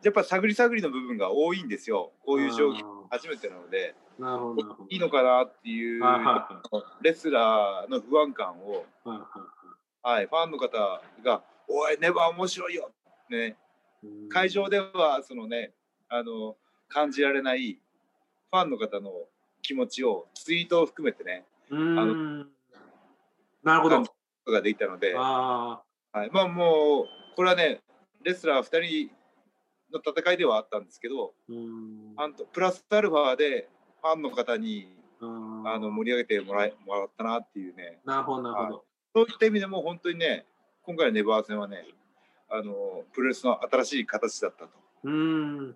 [0.03, 2.13] やっぱ探り探りの部分が多いんですよ。
[2.25, 3.95] こういう将棋初めてなので。
[4.19, 6.03] なるほどいいのかなっていう
[7.01, 8.85] レスラーの不安感を、
[10.03, 12.93] はい、ファンの方が「おいネバー面白いよ!」
[13.31, 13.57] ね
[14.29, 15.73] 会場ではそのね
[16.11, 16.57] あの
[16.89, 19.11] 感じられないファンの方の
[19.63, 22.45] 気持ちをツイートを含めてねあの
[23.63, 24.05] なるほど。
[24.51, 27.81] ができたので、あはい、まあもうこれはね
[28.25, 29.11] レスラー2人
[29.93, 31.35] の戦いではあったんですけど、
[32.17, 33.69] あんとプラスアルファで
[34.01, 38.01] ファンの方にあの盛り上げてもらえもらったなっていうね。
[38.05, 38.85] なるほどなるほど。
[39.15, 40.47] そういった意味でも本当にね
[40.83, 41.87] 今回のネバー戦はね
[42.49, 44.71] あのプロレスの新しい形だったと
[45.05, 45.75] 思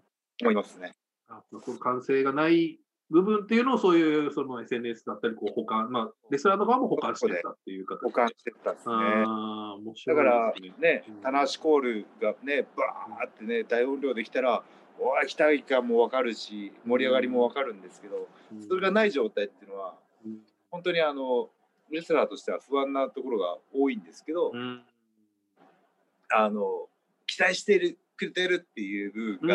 [0.51, 0.95] いますね。
[1.29, 1.43] あ
[1.81, 2.79] 完成がない
[3.11, 8.03] 部分っていうのをそういうその SNS だったりこう保管、まあ、レスラーの側も保管してたっていう形。
[8.03, 8.95] 保管してたですね。
[8.95, 14.65] あ面白い、ね、だからね、棚橋コールがね、バーってね、大音量できたら、
[14.99, 18.29] おい、期待感も分かるし、盛り上がりも分かるんですけど、
[18.69, 19.95] それがない状態っていうのは、
[20.71, 21.51] 本当にあの、
[21.91, 24.53] レスラーとしては不安なところが多いんですけど、
[26.31, 26.89] あの、
[27.27, 29.49] 期待してるくれてるっていう部分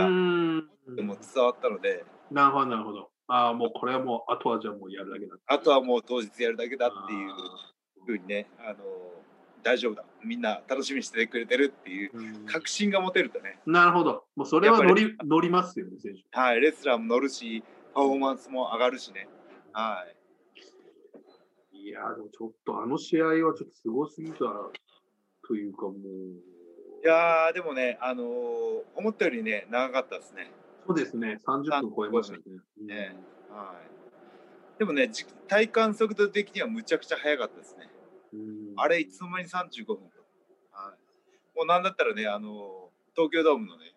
[0.87, 3.10] が、でも伝わったので、なるほど、なるほど。
[3.33, 5.37] ああ、もうこれはもう、あとはじゃあもうやるだけだ。
[5.47, 7.31] あとはもう当日やるだけだっていう
[8.05, 8.79] ふうにね、あの、
[9.63, 10.03] 大丈夫だ。
[10.21, 13.59] みんな楽しみにしてくれてるっていう確信が持てるとね。
[13.65, 14.25] なるほど。
[14.35, 16.37] もうそれは乗り乗りますよね、選手。
[16.37, 17.63] はい、レスラーも乗るし、
[17.93, 19.29] パフォーマンスも上がるしね。
[19.71, 20.05] は
[21.73, 21.77] い。
[21.77, 24.39] いや、でもちょっとあの試合はちょっとすごすぎた
[25.47, 25.95] というかもう。
[27.03, 28.27] いやでもね、あのー、
[28.95, 30.51] 思ったよりね、長かったですね。
[30.87, 32.41] そうですね、30分超えましたね。
[32.81, 33.15] ね
[33.49, 33.79] は
[34.75, 35.09] い、でもね、
[35.47, 37.89] 体感速度的にはむちゃくちゃ速かったですね。
[38.77, 40.21] あれ、いつの間に35分と。
[40.71, 43.93] はい、もうなんだったらね、あの東京ドームのね、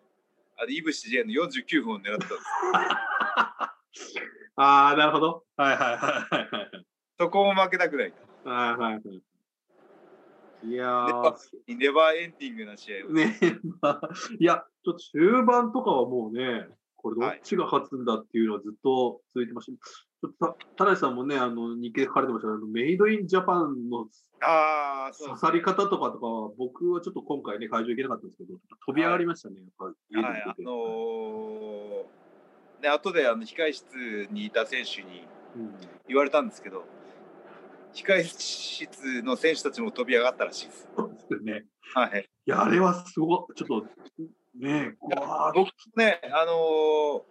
[0.57, 2.25] あれ、イブシ J の49分を狙ってたんで
[3.93, 4.15] す
[4.57, 5.43] ああ、なるほど。
[5.57, 6.85] はいはいはいはい。
[7.19, 8.49] そこも負けたくないと。
[8.49, 9.23] はいはいはい。
[10.63, 11.35] いやー。
[11.67, 13.09] ネバーエンディングな試合を。
[13.09, 13.37] ね、
[14.39, 19.71] いや、と中盤とかはもうね、これどっちが勝つんだっていうのはずっと続いてました。
[19.71, 24.07] はい、ちょっと田中さんもね、あの日経書かれてましたけど、メイドインジャパンの
[24.41, 30.21] あ刺さり方とかとかは、僕はちょっと今回ね、会場行けなかったんですけど、飛び上がりましたね、やっぱり。
[30.23, 35.73] はい、あのー、で後であの控室にいた選手にうん
[36.07, 36.83] 言われたんですけど
[37.95, 40.87] 控室の選手たちも飛び上がったらしいです。
[40.95, 41.65] そうですよね。
[41.95, 43.87] はい、いや、あれはすごい、ちょっと、
[44.57, 47.21] ねえ、わー僕ね、あのー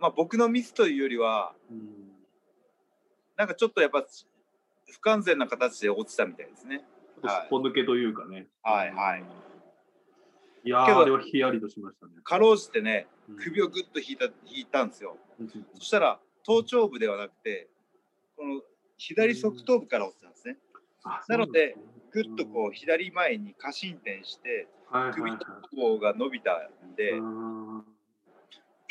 [0.00, 2.10] まあ、僕のミスというよりはうん
[3.36, 4.04] なんかちょっとやっぱ
[4.90, 6.84] 不完全な形で落ちたみたいですね。
[7.14, 8.48] ちょっとすっぽ抜けというかね。
[8.62, 9.24] はいはい
[10.62, 12.12] いやーあれはヒヤリとしましたね。
[12.22, 15.16] かろうじてねうん首をぐっと引いた引いたんですよ。
[15.38, 17.68] うんそしたら頭頂部ではなくて
[18.36, 18.60] この
[18.98, 20.58] 左側頭部から落ちたんですね。
[21.04, 21.76] あなので、
[22.10, 25.38] ぐっとこう左前に過伸展して首の
[25.76, 26.52] 方が伸びた
[26.86, 27.90] んではいはいはい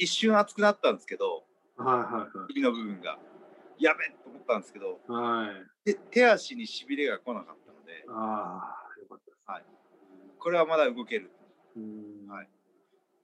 [0.01, 1.43] 一瞬熱くなったんですけど
[2.47, 3.19] 首の部分が
[3.77, 5.47] やべえと思ったんですけどはい。
[5.47, 5.65] はい。
[5.85, 9.37] で手足にしびれが来なかったのでああ、よかったです。
[9.45, 9.63] はい
[10.37, 11.31] これはまだ動ける。
[11.75, 12.49] うんはい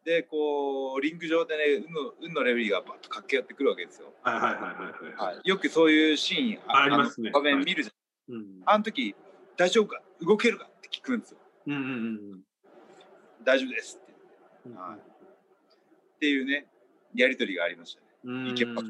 [0.03, 4.13] でこうリング上でね運の運のレフェリーがバッと駆け寄ってくるわけですよ。
[4.21, 5.35] はいはいはいはいはい。
[5.35, 8.35] はい、よくそういうシーンありますね場面見るじゃん。
[8.35, 9.15] うんあの時
[9.57, 10.01] 大丈夫か？
[10.21, 10.65] 動けるか？
[10.65, 11.39] って聞くんですよ。
[11.67, 11.85] うんうんう
[12.35, 12.41] ん
[13.45, 14.13] 大丈夫ですって
[14.67, 14.75] うん。
[14.75, 14.99] はい
[16.15, 16.65] っていうね
[17.13, 18.07] やり取りがありましたね。
[18.23, 18.87] うんいけます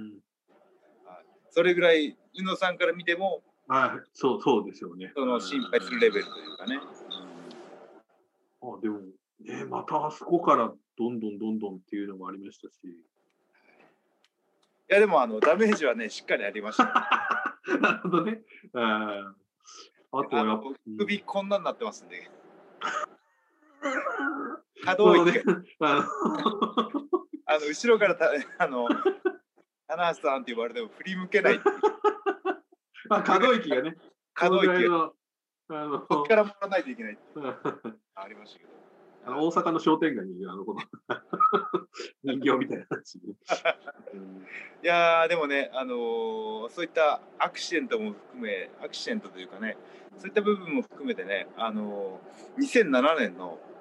[1.51, 5.11] それぐらい宇野さんから見てもはい、そうそうですよね。
[5.15, 6.79] その心配するレベルというかね。
[8.61, 8.99] あでも、
[9.41, 12.75] ね、またあそこからどんどんどんどんっていうのもありましたし。
[12.85, 12.93] い
[14.87, 16.83] やでもあのダメージはねしっかりありました。
[17.81, 18.41] なるほどね。
[18.73, 22.29] あーあと首こんなになってますんで。
[24.85, 25.43] 可動域。
[25.43, 25.55] が。
[27.47, 27.67] あの。
[27.67, 28.87] 後ろからた あの
[29.87, 31.55] 棚橋さんって呼ばれても振り向けない。
[31.55, 31.75] っていう
[33.09, 33.97] あ可動域がね、
[34.33, 34.69] 可動域。
[34.69, 35.11] あ
[35.69, 36.01] の。
[36.01, 37.17] こっから回らないといけない
[38.15, 38.75] ありましたけど。
[39.27, 40.81] あの大阪の商店街にいるあのこの。
[42.23, 43.21] 人形みたいな話い
[44.83, 49.77] やーでもね、あのーそういったアクシデントも含めアクシデントというかね
[50.17, 53.74] そういった部分も含めてね、あのー2007年のうん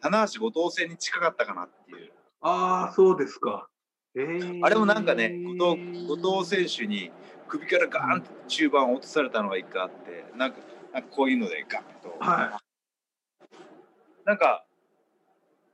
[0.00, 2.12] 棚橋後藤戦に近かったかなっていう。
[2.40, 3.68] ああ、そうですか。
[4.14, 4.60] えー。
[4.62, 7.10] あれもなんかね後藤後藤選手に
[7.48, 10.58] 首からガーンと中盤落とされたのが一回あってなんか
[10.92, 12.60] なんかこういうのでガンと、は
[14.24, 14.64] なんか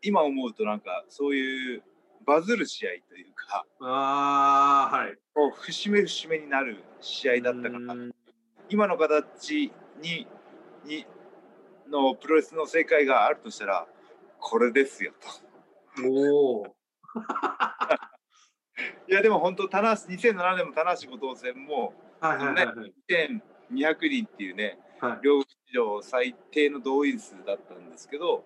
[0.03, 1.83] 今思うとなんかそういう
[2.27, 5.17] バズる試合というかああ、はい。
[5.35, 7.95] こう節目節目になる試合だったかな。
[7.95, 8.15] うん。
[8.69, 10.27] 今の形に
[10.85, 11.07] に
[11.89, 13.87] のプロレスの正解があるとしたら
[14.45, 16.07] これですよと。
[16.07, 16.67] おお。
[19.09, 22.95] いやでも本当棚橋2007年も棚橋後藤戦もはいはいはいはい。
[23.73, 28.45] 1200人っていうねはい両国史上最低の動員数だったんですけど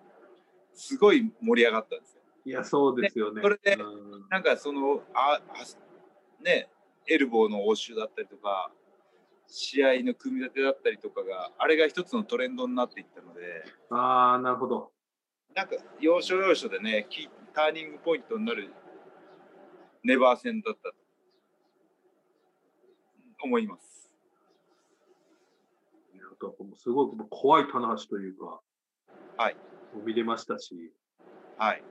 [0.73, 2.21] すごい盛り上がったんですよ。
[2.45, 3.41] いや、そうですよね。
[3.41, 6.69] それでうんなんかそのああね
[7.07, 8.71] エルボーの応酬だったりとか
[9.47, 13.65] 試合の組み立てだったりとかがあれが一つのトレンドになっていったので。
[13.89, 14.93] ああ、なるほど。
[15.55, 18.71] なんか要所要所でねキーターニングポイントになる
[20.03, 20.95] ネバー戦だったと
[23.43, 24.13] 思います。
[26.15, 28.61] なるほどもうすごく怖い棚橋というか、
[29.37, 29.55] はい。
[30.05, 30.93] 見れましたし。
[31.57, 31.83] はい。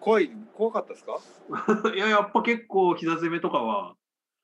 [0.00, 1.18] 怖い怖かったですか？
[1.94, 3.94] いや、やっぱ結構膝攻めとかは、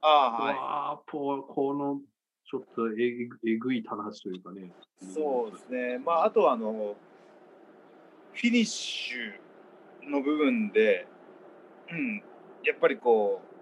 [0.00, 0.54] ああはい。
[0.54, 2.00] わあここの
[2.44, 4.72] ちょっとえぐい棚橋というかね。
[4.98, 5.98] そうですね。
[5.98, 6.96] まああとはあの
[8.34, 11.06] フィニッシュの部分で、
[11.90, 12.22] うん、
[12.64, 13.52] やっぱりこう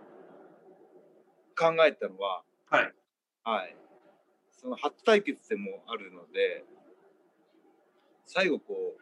[1.57, 2.93] 考えたのは、はい。
[3.45, 3.77] はい。
[4.53, 6.65] その初対決でもあるので、
[8.27, 9.01] 最後こう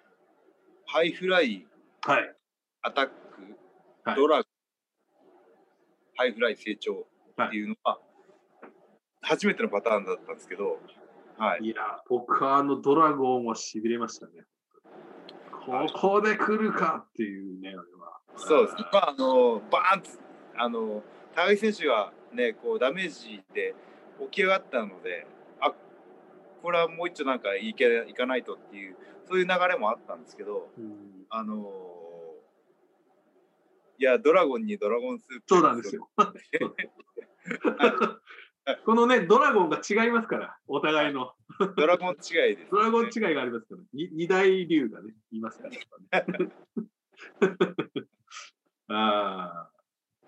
[0.87, 1.67] ハイフライ
[2.03, 2.35] はい。
[2.81, 3.13] アタック、
[4.05, 4.49] はいドラグ、
[6.17, 7.07] ハイフライ成長
[7.43, 7.99] っていうのは、
[9.21, 10.79] 初めてのパターンだったんですけど、
[11.37, 11.65] はい。
[11.65, 11.75] いや、
[12.09, 14.45] 僕はあのドラゴンはしびれましたね。
[15.69, 17.85] ここで来るかっていうね、あれは。
[18.37, 18.87] そうですね。
[18.91, 20.09] まあ、あの、バーンと、
[20.57, 21.03] あの、
[21.35, 23.75] 高木選手がね、こう、ダメージで
[24.21, 25.27] 起き上がったので、
[25.61, 25.75] あ
[26.63, 28.97] これはもう一丁なんかいけいかないとっていう、
[29.27, 31.71] そういう流れもあったんですけど、うんあの
[34.01, 35.43] いや、ドラゴンにドラゴンスープ。
[35.49, 36.09] そうなんですよ。
[38.85, 41.33] このね、ドラゴンが違いますから、お互いの。
[41.77, 45.69] ドラゴン違いです、ドラゴン違いがありますから、に二大竜がね、いますか
[46.11, 46.53] ら、ね。
[48.91, 49.69] あ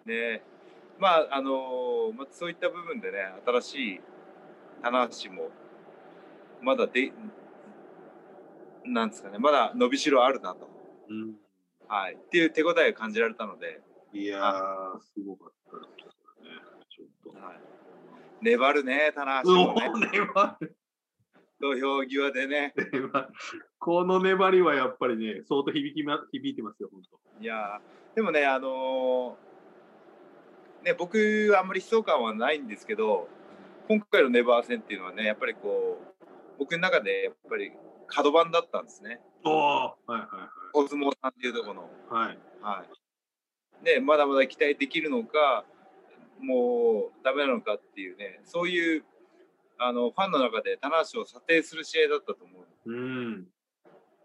[0.05, 0.43] ね
[0.99, 4.01] まああのまあ、そういった部分でね新しい
[4.82, 5.51] 棚橋も
[6.61, 7.11] まだで
[8.84, 11.36] なんですかねまだ伸びしろあるなと、ーうん。
[11.88, 13.80] はい、っていう手応えを感じられたので
[14.12, 16.51] いやー、すごかったですね。
[16.91, 17.38] ちょっと。
[17.41, 17.61] はい、
[18.43, 19.91] 粘るね、棚橋うもね。
[19.93, 20.76] お粘る
[21.61, 22.74] 土俵際でね。
[23.78, 27.43] この粘りはやっぱりね、相当響きま響いてますよ、本当。
[27.43, 33.28] いやーでもね、あのーね、僕はあんまり悲壮感はないんですけど、
[33.88, 36.24] 今回のネバー戦っていうのはね、やっぱりこう、
[36.59, 37.72] 僕の中でやっぱり
[38.07, 39.20] 角番だったんですね。
[39.45, 40.26] おおはいはい
[40.72, 41.91] お相撲さんっていうところの。
[42.09, 42.28] はい。
[42.28, 42.38] はい。
[42.62, 42.84] は
[43.82, 43.84] い。
[43.84, 45.64] ね、まだまだ期待できるのか、
[46.41, 49.05] もうダメなのかっていうね、そういう
[49.78, 52.93] あのファンの中で棚橋を査定する試合だったと思う。
[52.93, 53.47] うん。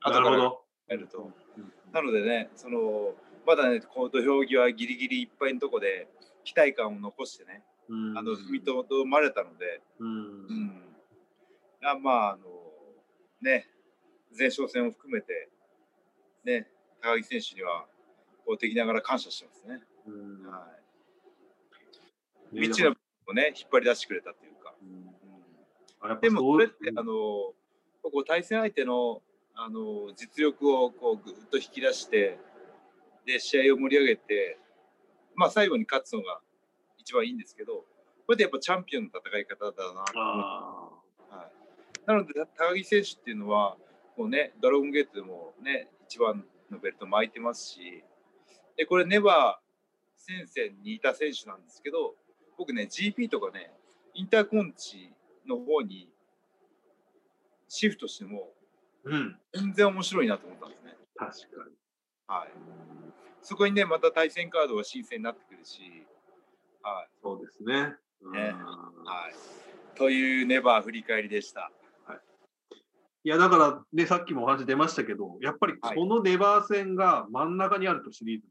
[0.02, 0.62] 後からなるほど。
[0.88, 1.32] やると。
[1.58, 3.14] うんなのでね、その
[3.48, 6.10] まだね、こう土俵際ギリギリいっぱいのとこで
[6.44, 10.12] 期待感を残してね、うんあの踏みとどまれたので、うんう
[10.54, 10.84] ん、
[11.86, 12.44] あまああの
[13.42, 13.70] ね、
[14.38, 15.48] 前哨戦を含めて
[16.44, 16.68] ね、
[17.02, 17.86] 高木選手には
[18.46, 19.82] こう敵ながら感謝してますね。
[20.08, 20.75] うんはい。
[22.56, 22.98] ね未知の部
[23.28, 24.74] 分をね引っ張り出してくれたというか。
[24.82, 26.20] うん。
[26.22, 27.56] でもそれってうんあのこ
[28.22, 29.22] う対戦相手の
[29.56, 32.38] あの実力をこうぐっと引き出して
[33.26, 34.60] で試合を盛り上げて、
[35.34, 36.40] まあ最後に勝つのが
[37.00, 37.86] 一番いいんですけど、
[38.28, 40.14] これでやっぱチャンピオンの戦い方だなと思って。
[40.14, 41.52] あはい、
[42.06, 43.78] なので高木選手っていうのは
[44.16, 48.04] こうねドラゴンゲートでもね一番のベルト巻いてますし、
[48.78, 49.66] でこれネバー
[50.18, 52.16] 戦線にいた選手なんですけど、
[52.58, 53.72] 僕ね GP とかね
[54.14, 55.12] インターコンチ
[55.48, 56.10] の方に
[57.68, 59.38] シフトしてもーうん。
[59.54, 60.96] 全然面白いなと思ったんですね。
[61.16, 61.76] 確かに。
[62.28, 62.50] はい。
[63.42, 65.82] そこにねまた対戦カードが新鮮になってくるし、
[66.82, 67.10] はい。
[67.22, 67.96] そうですね。
[68.22, 68.54] うんね
[69.06, 69.98] はい。
[69.98, 71.72] というネバー振り返りでした。
[73.24, 78.48] いや、だから、ね、さっきもお話出ましたけど、やっぱりこのネバー戦が真ん中にあるとシリーズ。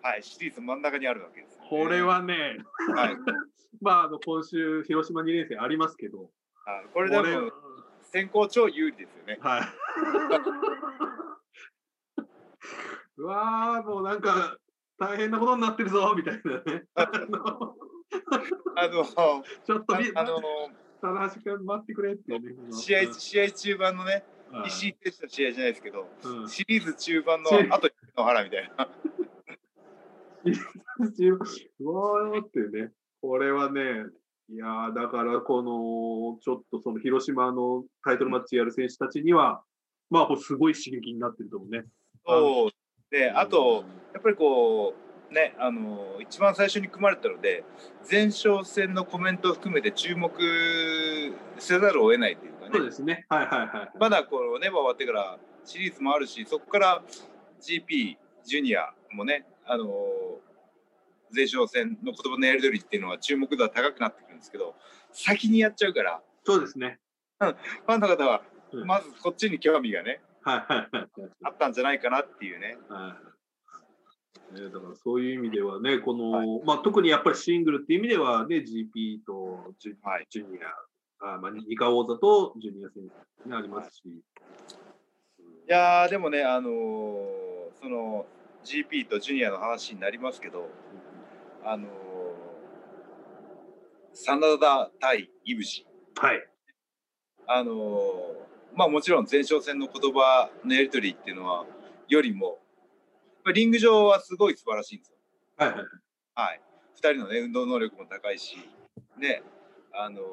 [0.00, 0.22] はい。
[0.22, 1.55] シリーズ真ん中にあるわけです、ね。
[1.68, 2.58] これ、はね、
[2.94, 3.16] はい。
[3.80, 6.30] まあ、あの今週、広島2連戦ありますけど、
[6.64, 7.52] はいこれでも
[8.02, 9.38] 先行超有利ですよね。
[9.40, 9.62] はい。
[13.18, 14.58] うわー、もうなんか、
[14.98, 16.84] 大変なことになってるぞ、みたいなね。
[16.94, 19.04] あの
[19.64, 20.40] ちょっとみ、あの、
[21.00, 22.54] 棚橋君待ってくれってね。
[22.70, 28.88] 試合、試合中盤のね、はい石井選手の試合じゃないですけど、うんシリーズ中盤の試合後の原みたいな。
[31.80, 32.90] うわーってね、
[33.20, 33.82] これはね、
[34.48, 39.62] いやだからこの、ちょっとその広島のタイトルマッチやる選手たちには、
[40.10, 41.84] まあ、すごい刺激になってると思うね。
[42.24, 42.70] そう
[43.10, 44.94] で、あと、やっぱりこ
[45.30, 47.64] う、ね、あの、一番最初に組まれたので、
[48.08, 50.30] 前哨戦のコメントを含めて注目
[51.58, 52.92] せざるを得ないというかねそうで。
[52.92, 53.26] すね。
[53.28, 53.98] はいはいはい。
[53.98, 57.02] まだこのネバー終わってからシリーズもあるし、そこから
[57.60, 59.86] GP、ジュニアもね、あの
[61.34, 64.74] 前哨戦の言葉のやり取りっていうのは注目度は高くなってくるんですけど、
[65.12, 66.98] 先にやっちゃうから、そうですね。
[67.38, 68.42] ファンの方は
[68.72, 71.08] うんまずこっちに興味がね、はいはいはい
[71.44, 72.78] あったんじゃないかなっていうね。
[72.88, 73.16] は
[74.52, 74.60] い。
[74.60, 80.58] ね、だからそういう意味ではね、この、はいまあ特にやっぱりシングルっていう意味ではね、GP とジュ,、はいジュニ
[81.20, 83.02] ア、あまあ、ニカ王座とジュニア選
[83.42, 84.02] 手、ね、ありますし。
[84.06, 84.22] い
[85.66, 87.46] やーでもね、あのー
[87.82, 88.26] その
[88.66, 90.68] GP とジュニアの話になりますけど、
[91.64, 91.90] あのー
[94.12, 95.86] 真田対いぶし、
[96.16, 96.48] はい。
[97.46, 101.64] あのーまあもちろん前哨戦の言葉のやり取りっていうのは
[102.08, 102.58] よりも、
[103.54, 105.16] リング上はすごい素晴らしいんですよ。
[105.58, 105.78] はいはい。
[106.34, 106.60] はい。
[106.94, 108.56] 二人のね、運動能力も高いし、
[109.18, 109.42] ね、
[109.92, 110.24] あのー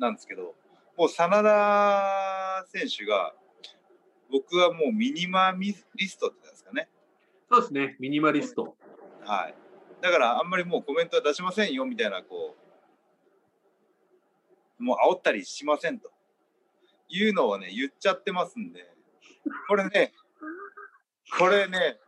[0.00, 0.54] なんですけど、
[0.96, 3.34] もう真田選手が、
[4.30, 6.49] 僕はもうミニマリストって。
[7.50, 8.76] そうですね、ミニマリスト。
[9.24, 9.54] はい。
[10.00, 12.56] だからあんまりもうコメントは出しませんよみたいな、こ
[14.78, 16.12] う、もう煽ったりしませんと
[17.08, 18.88] いうのをね、言っちゃってますんで、
[19.68, 20.12] これね、
[21.38, 21.98] これね、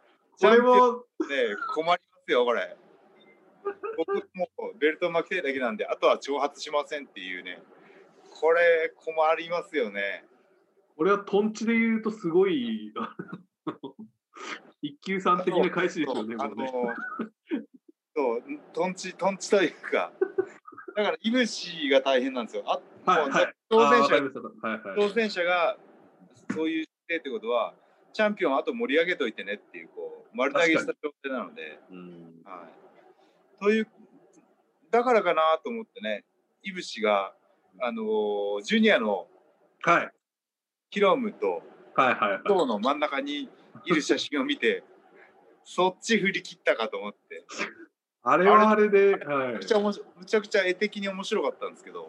[0.40, 2.76] これも、ね、困りますよ、これ。
[3.96, 7.60] 僕もうベルト巻きたいだけなんで、あとは挑発しませんっていうね、
[8.40, 10.24] これ困りますよね。
[10.96, 12.92] これはトンチで言うとすごい、
[14.82, 16.56] 一級さん的な返しですよね、あの。
[18.14, 18.42] そう、
[18.74, 20.12] トンチ、トンチというか、
[20.94, 22.64] だから、いぶしが大変なんですよ。
[22.66, 22.80] あ
[23.10, 23.54] はいはい。
[23.68, 24.30] 当選者。
[24.96, 25.78] 当選者が
[26.54, 27.74] そういう姿勢ってことは、
[28.12, 33.62] チャンピオンあと盛り上げといてねっていう、こう、丸投げした状態なので、うんはい。
[33.62, 33.88] という、
[34.90, 36.24] だからかなと思ってね、
[36.62, 37.32] いぶしが、
[37.80, 39.28] あのージュニアの
[39.82, 40.10] はい。
[40.90, 41.62] ヒロムと
[41.94, 42.42] はいはいはい。
[42.44, 43.48] 塔の真ん中に
[43.84, 44.84] いる写真を見て、
[45.64, 47.44] そっち振り切ったかと思って。
[48.24, 52.08] あれはあれで、はいむちゃくちゃ面白むちゃくちゃ絵的に面白かったんですけど、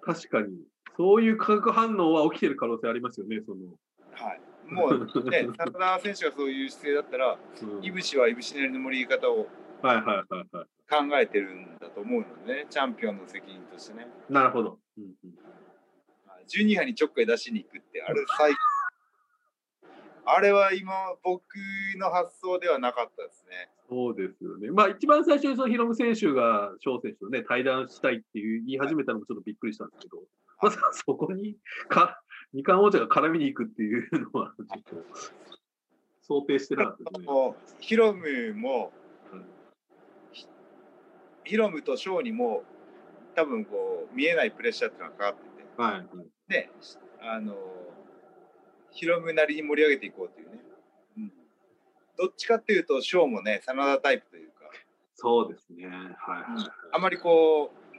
[0.00, 0.48] 確かに、
[0.96, 3.60] そういう化学反応は起きてる可能性ありますよね、その。
[4.14, 9.48] はい、もうね、真 田選手がそういう姿勢だったら、うんいぶしはいぶしなりの盛り方を
[9.82, 14.06] はいはいはいは考えてるんだと思うのでね、チャンピオンの責任としてね。
[14.28, 14.32] い。
[14.32, 14.78] なるほど。
[14.96, 15.12] うんうん
[16.48, 18.52] 12波にちょっかい出しに行くって、あれ最
[20.24, 20.92] あれは今、
[21.22, 21.42] 僕
[21.98, 23.70] の発想ではなかったですね。
[23.88, 24.70] そうですよね。
[24.70, 30.22] まあ、一番最初にそのヒロム選手が翔選手とね、対談したいっていう言い始めたのもちょっとびっくりしたんですけど、
[30.60, 31.56] まさか そこに
[31.88, 35.04] か二冠王者が絡みに行くっていうのは、ちょっと
[36.22, 37.26] 想定してなかったですね。
[37.80, 38.92] ヒロムも、
[39.32, 39.44] うん
[40.32, 40.46] ひ
[41.44, 42.62] ヒロムとショーにも
[43.34, 46.06] 多分こう見えないプレッシャーっていうのがかかってて、はいはい。
[46.48, 46.70] ね、
[47.20, 48.01] あのヒ
[49.06, 50.60] ロムなりに盛り上げていこうというね。
[51.18, 51.32] うん
[52.18, 54.70] どっちかっていうと、ショーもね、真田タイプというか、
[55.14, 55.86] そうですね。
[55.86, 56.70] はい。
[56.92, 57.92] あまりこう、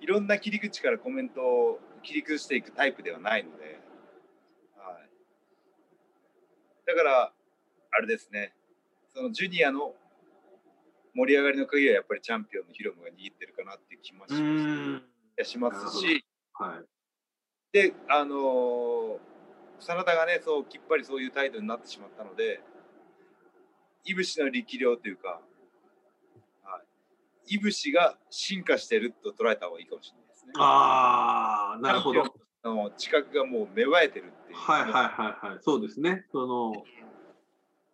[0.00, 3.80] いろんな切り口からコメントを切り崩していくタイプではないので、
[4.76, 5.08] はい、
[6.86, 7.32] だから、
[7.90, 8.54] あれですね、
[9.14, 9.94] そのジュニアの
[11.14, 14.26] 盛り上がりの鍵はやっぱりチャンピオンのヒロムが握ってるかなっていう気も。
[15.42, 16.24] しますし、
[16.54, 16.84] はい。
[17.72, 19.33] で、あのー
[19.80, 22.60] 真田がね、そうきっぱりそういう態度になってしまったので、
[24.04, 25.40] いぶしの力量というか、
[26.62, 26.80] は
[27.46, 30.52] い、いぶしが進化してると捉えた方がいいかもしれないですね。
[30.58, 32.24] ああ、なるほど。
[32.64, 34.58] の知覚がもう芽生えてるっていう。
[34.58, 35.58] はいはいはい。
[35.60, 36.24] そうですね。
[36.32, 36.82] その、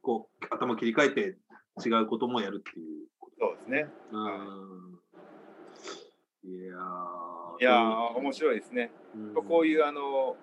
[0.02, 1.36] こう、頭切り替えて
[1.84, 3.36] 違うこともやるっていうこと。
[3.40, 3.88] そうですね。
[4.12, 4.18] うー
[4.86, 5.00] ん。
[6.44, 7.60] いやー。
[7.60, 8.92] いやー、面白いですね。
[9.14, 10.36] うんこういうあの、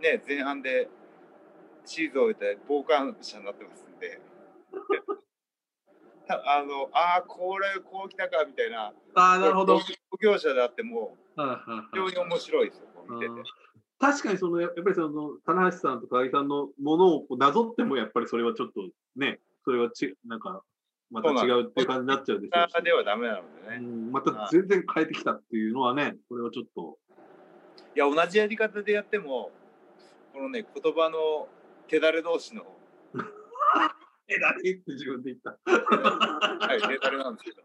[0.00, 0.88] ね、前半で
[1.84, 4.20] シーズンを終えて傍観者になってますんで、
[6.26, 9.78] たあの、ああ、これこう来たかみたいな、ああ、なるほど。
[9.78, 9.84] 同
[10.20, 13.32] 業者であっても、非常に面白いですよ、見てて。
[13.98, 20.62] 確かにそのやっぱりその棚橋さんと高木さんのものをなぞってもやっぱりそれはちょっとねそれはちなんか
[21.10, 23.76] また違うっていう感じになっちゃうでしょうし、ではダメなのでね。
[23.76, 26.98] うん、また全然変えてきたっていうのはねこれはちょっと。
[27.94, 29.50] いや、同じやり方でやっても、
[30.36, 31.48] このね、言葉の
[31.88, 32.62] 手だれ同士の、
[34.28, 35.56] えらいって自分で言った。
[35.64, 37.56] はい、手だれなんですけど、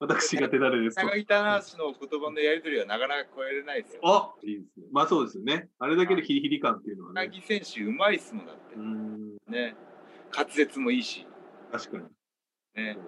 [0.00, 4.02] 私が手だれですと高木棚橋の言葉のやり取りはなかなか超えれないですよ。
[4.04, 4.86] あいいですね。
[4.92, 5.70] まあそうですよね。
[5.78, 8.74] あれだけでヒリヒリ感っていうのは高ね木選手、うまいっすもんだって。
[8.74, 8.78] う。
[8.78, 9.36] ん。
[9.48, 9.74] ね。
[10.36, 11.26] 滑舌もいいし、
[11.72, 12.04] 確かに。
[12.84, 12.98] ね。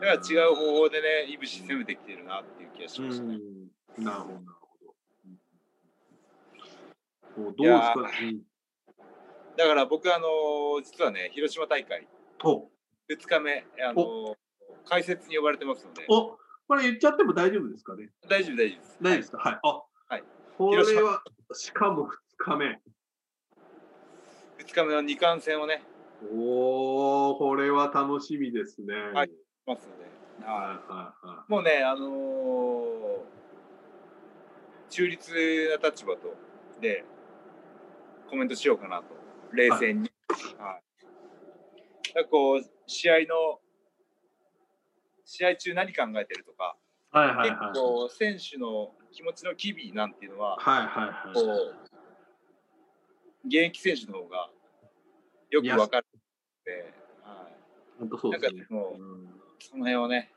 [0.00, 3.24] だから違う方法でね、いぶし攻めてきてるなっていう気がしうました。
[3.24, 3.34] ね。
[3.34, 4.04] ん。
[4.04, 4.61] なるほど
[7.36, 8.42] どうですか、うん、
[9.56, 12.06] だから僕、あのー実はね、広島大会。
[12.44, 12.68] お。
[13.10, 14.34] 2日目、あのー
[14.84, 16.36] 解説に呼ばれてますので、お。
[16.66, 18.10] これ言っちゃっても大丈夫ですかね？
[18.28, 18.98] 大丈夫、大丈夫です。
[19.00, 19.38] 大丈夫ですか？
[19.38, 19.60] はい。
[19.62, 20.24] あ、はい。
[20.58, 21.22] これは、
[21.52, 22.80] しかも2日目。
[24.58, 25.82] 2日目の2冠戦をね、
[26.32, 28.94] おー、これは楽しみですね。
[29.14, 29.30] はい。
[29.66, 30.04] ますので、
[30.46, 30.92] はい。
[30.92, 33.32] はいはもうね、あのー
[34.90, 35.32] 中立
[35.82, 36.34] な立場と
[36.80, 37.04] で
[38.32, 39.04] コメントしようかなと、
[39.52, 40.10] 冷静に。
[40.58, 40.82] はい
[42.14, 43.60] だからこう試合の
[45.24, 46.76] 試合中何考えてるとか、
[47.14, 47.18] い。
[47.18, 47.74] はいはい結はい。
[47.74, 51.34] 構選手の気持ちの機微なんていうのは、はいはいはい。
[51.34, 51.44] こう
[53.44, 54.50] 現役選手の方が
[55.50, 56.20] よく分かるの
[56.64, 57.56] で、はい、
[57.98, 60.32] 本当そうですねなんかもううんその辺をね、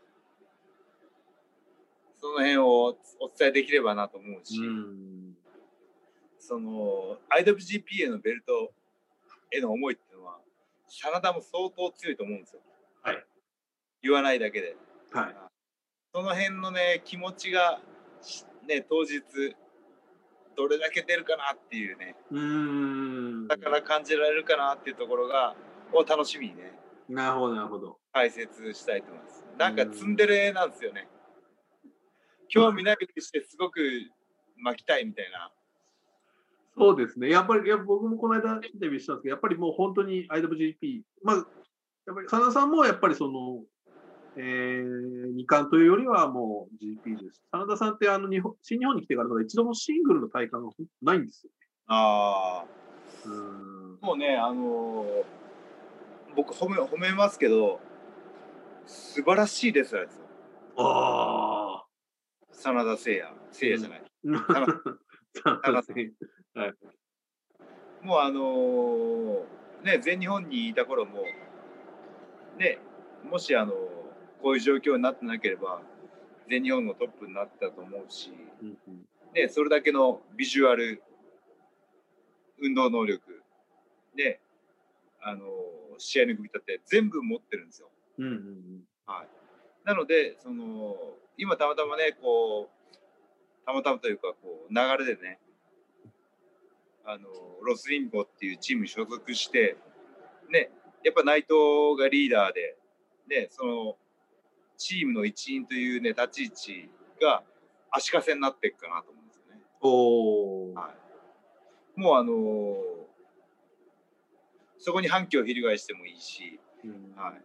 [2.20, 2.98] その辺をお
[3.38, 5.25] 伝えできればなと思うし、うん。
[6.48, 8.72] その IWGP へのベルト
[9.52, 10.39] への思いっていうのは、
[10.88, 12.62] 真田も相当強いと思うんですよ。
[13.02, 13.26] はい。
[14.04, 14.76] 言わないだけで。
[15.12, 15.36] はい。
[16.14, 17.82] その辺のね、気持ちが、
[18.68, 19.22] ね、当日、
[20.56, 23.48] どれだけ出るかなっていうね、うーん。
[23.48, 25.56] だから感じられるかなっていうところが、
[25.93, 26.78] を楽しみにね、
[27.10, 27.98] なるほどなるほど。
[28.14, 29.46] 解説したいと思います。
[29.58, 31.08] なんかツンデレなんですよね。
[32.48, 33.80] 興味ないふりしてすごく
[34.58, 35.52] 巻きたいみたいな。
[36.78, 37.30] そうですね。
[37.30, 41.46] やっぱり、いや僕もこの間インタビューしたんですけど、やっぱりもう本当に IWGP、まあ、やっ
[42.16, 43.64] ぱり、真田さんもやっぱりその、
[44.38, 47.42] えー、二冠というよりはもう GP です。
[47.52, 50.72] 真田さんってあの日本新日本に来てから一度もシングルの体感が
[51.02, 51.52] ないんですよ。
[51.88, 52.66] ああ。
[53.26, 55.46] うーんもうね、あのー
[56.36, 57.80] 僕褒め褒めますけど、
[58.86, 60.26] 素晴らしいレスラーですよ。
[60.78, 61.86] あ
[62.52, 63.22] 真田誠也。
[63.24, 64.04] 誠也じゃない。
[64.44, 64.66] あ。
[65.44, 65.84] 真田
[66.56, 69.45] さんもうあの
[69.84, 71.24] ね全日本にいた頃も
[72.58, 72.80] ね
[73.30, 73.74] もしあの
[74.41, 75.82] こういう状況になってなければ
[76.49, 78.32] 全日本のトップになってたと思うし、
[78.62, 79.06] うんうん。
[79.34, 81.01] ね、それだけのビジュアル
[82.62, 83.22] 運動能力
[84.16, 84.39] で
[85.22, 85.45] あの
[85.97, 87.89] 試合の組み立て全部持ってるんですよ。
[88.20, 88.84] うんうん。
[89.08, 89.28] はい、
[89.84, 90.95] なのでその
[91.38, 92.95] 今たまたまねこう
[93.66, 95.39] たまたまというかこう流れでね
[97.06, 97.28] あの
[97.64, 99.78] ロスリンゴっていうチームに所属して
[100.49, 100.72] ね
[101.03, 102.78] やっぱ内藤がリーダーで
[103.30, 103.95] ねその
[104.78, 106.89] チームの一員というね立ち位置
[107.22, 107.43] が
[107.91, 109.62] 足かせになっていくかなと思うんですよね。
[109.82, 110.74] おー。
[110.74, 110.93] は
[111.97, 112.76] い、もうあの
[114.80, 117.16] そこに反旗を翻してもいいし、うん。
[117.16, 117.41] はい、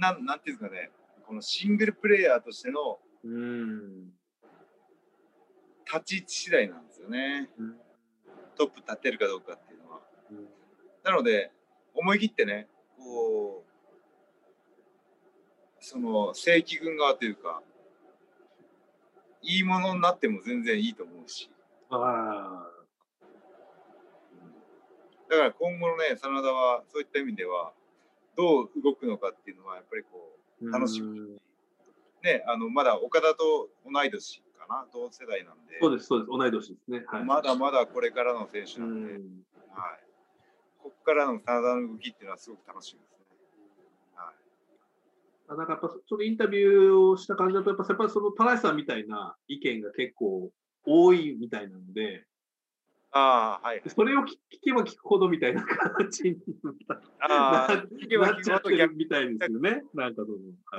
[0.00, 0.90] なんなんていうんですかね
[1.26, 4.12] このシングルプレイヤーとしてのうん。
[5.86, 7.50] 立ち位置次第なんですよね。
[7.58, 7.83] うん
[8.54, 10.00] トップ立てるかどうかっていうのは。
[10.30, 10.48] うん。
[11.02, 11.50] なので
[11.94, 13.74] 思い切ってねこう
[15.80, 17.62] その正規軍側というか
[19.42, 21.50] いいものになっても全然いいと思うし。
[21.90, 22.66] あ。
[25.28, 27.72] だから今後のね真田はそういった意味では
[28.36, 31.18] どう動くのかっていうのはやっぱりこうー楽しみ。
[31.18, 31.36] うん。
[32.22, 36.28] ねあのまだ岡田と同い年かな同世代なんでそうです、そうです。
[36.28, 37.04] 同い年ですね。
[37.06, 37.24] はい。
[37.24, 39.20] まだまだこれからの選手うなんで、んはい、
[40.78, 43.24] ここからの真田の動きっていうのはすごく楽しみですね。
[44.16, 44.34] はい
[45.46, 50.50] なんかやっぱちょっとインタビューをした感じだと、やっぱやっぱその田中さんみたいな意見が結構
[50.86, 52.24] 多いみたいなので、
[53.16, 53.82] ああ、はい。
[53.86, 56.36] それを聞聞けば聞くほどみたいな形に
[57.20, 59.84] あなあ、聞けば聞くほみたいですよね。
[59.94, 60.32] なんかそ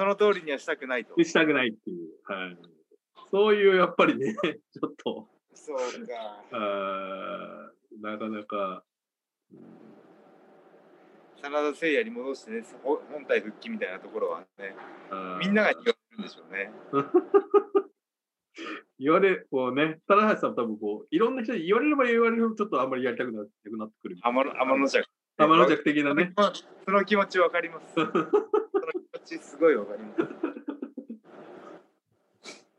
[0.04, 1.24] の、その通りにはしたくないとで。
[1.24, 2.10] したくないっていう。
[2.26, 2.58] はい。
[3.32, 4.34] そういうやっぱりね、
[4.72, 7.72] ちょっと、そうか。
[8.02, 8.84] なかなか、
[11.42, 14.76] 真田誠也に戻してね、ほ本体復帰みたいなところはね、
[15.40, 16.72] みんなが言われるんでしょうね。
[18.98, 24.18] 言われ、こうね、棚橋さん多分こう、いろんな人に言われれば言われるほどちょっとあんまりやりたくなってくなってくる。
[24.24, 25.08] 天の天の弱。
[25.38, 26.34] 天の弱的なね。
[26.86, 27.94] その気持ちわかります。
[27.96, 30.55] その気持ちすごいわかります。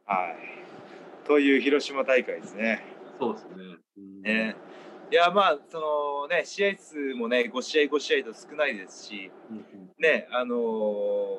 [0.07, 1.27] はい。
[1.27, 2.85] という広島大会ですね。
[3.19, 3.51] そうですね。
[3.99, 4.57] うんね。
[5.11, 9.65] いやまあそのね試合数もね5試合5試合と少ないですしうんうん
[10.01, 11.37] ねあのー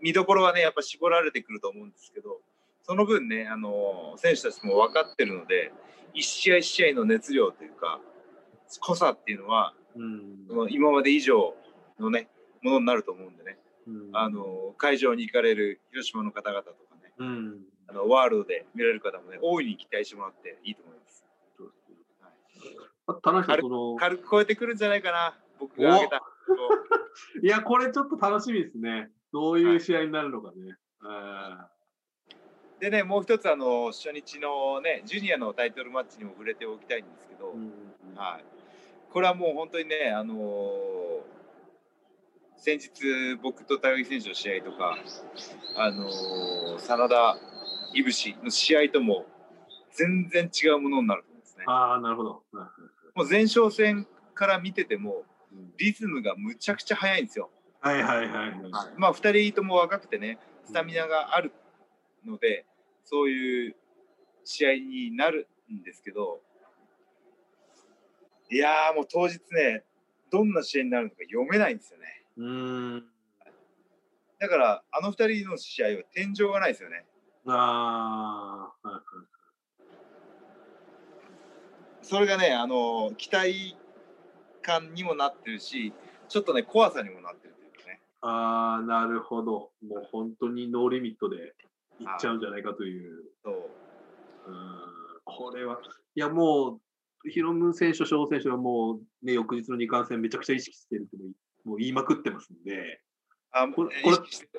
[0.00, 2.40] 見どころはねやっぱ絞られてくると思うんですけど
[2.84, 5.72] その分ねあのー選手たちも分かってるので
[6.14, 8.00] 一試合一試合の熱量というか
[8.80, 11.54] 濃さっていうのはうんその今まで以上
[11.98, 12.28] のね
[12.62, 13.58] ものになると思うんでね
[13.88, 21.24] うんあのー会場に行かれる広島の方々とかねうんあのワールドで見られる方もね大いに期待してもらっていいと思います。
[21.56, 22.32] そうですねはい
[23.06, 26.22] あ田中さん、その、軽く超えてくるんじゃないかな僕が挙げた。
[27.42, 29.10] いや、これちょっと楽しみですね。
[29.32, 30.76] どういう試合になるのかね。
[31.00, 31.68] あ
[32.78, 37.72] でね、もう一つあの初日のね、ジュニアのタイトルマッチにも触れておきたいんですけど、ーうん
[38.16, 38.44] はい。
[39.10, 41.01] これはもう本当にね、あのー
[42.64, 44.96] 先日僕と高木選手の試合とか、
[45.76, 47.36] あのー真田、
[47.92, 49.26] いぶしの試合とも
[49.90, 51.64] 全然違うものになると思うんですね。
[51.66, 52.30] ああ、なるほど。
[52.52, 57.50] はいもう前哨戦から見ててもうんリズムがむちゃくちゃ速いんですよ。
[57.80, 58.60] はいはいはいはい。
[58.96, 61.52] まあ2人とも若くてねスタミナがある
[62.24, 62.64] ので
[63.04, 63.76] そういう
[64.44, 66.40] 試合になるんですけど
[68.50, 69.82] いやーもう当日ね
[70.30, 73.04] どんな試合になるのか読めないんですよねうーん。
[74.38, 77.04] だからあの2人の試合は天井がないですよね
[77.46, 79.02] ああ、はいはい
[82.04, 83.76] それがねあの期待
[84.60, 85.92] 感にもなってるし
[86.28, 89.70] ちょっとね怖さにもなってるというかねああ、なるほど。
[89.86, 91.36] もう本当にノーリミットで
[92.00, 93.24] いっちゃうんじゃないかという。
[93.44, 94.92] そううん
[95.24, 95.78] これは、
[96.16, 96.80] いやも
[97.24, 101.30] う、ヒロム選手と翔選手はもう、ね、翌日の二冠戦めちゃくちゃ意識してるとも
[101.64, 103.00] もう言いまくってますんで、
[103.50, 104.16] あこれこれ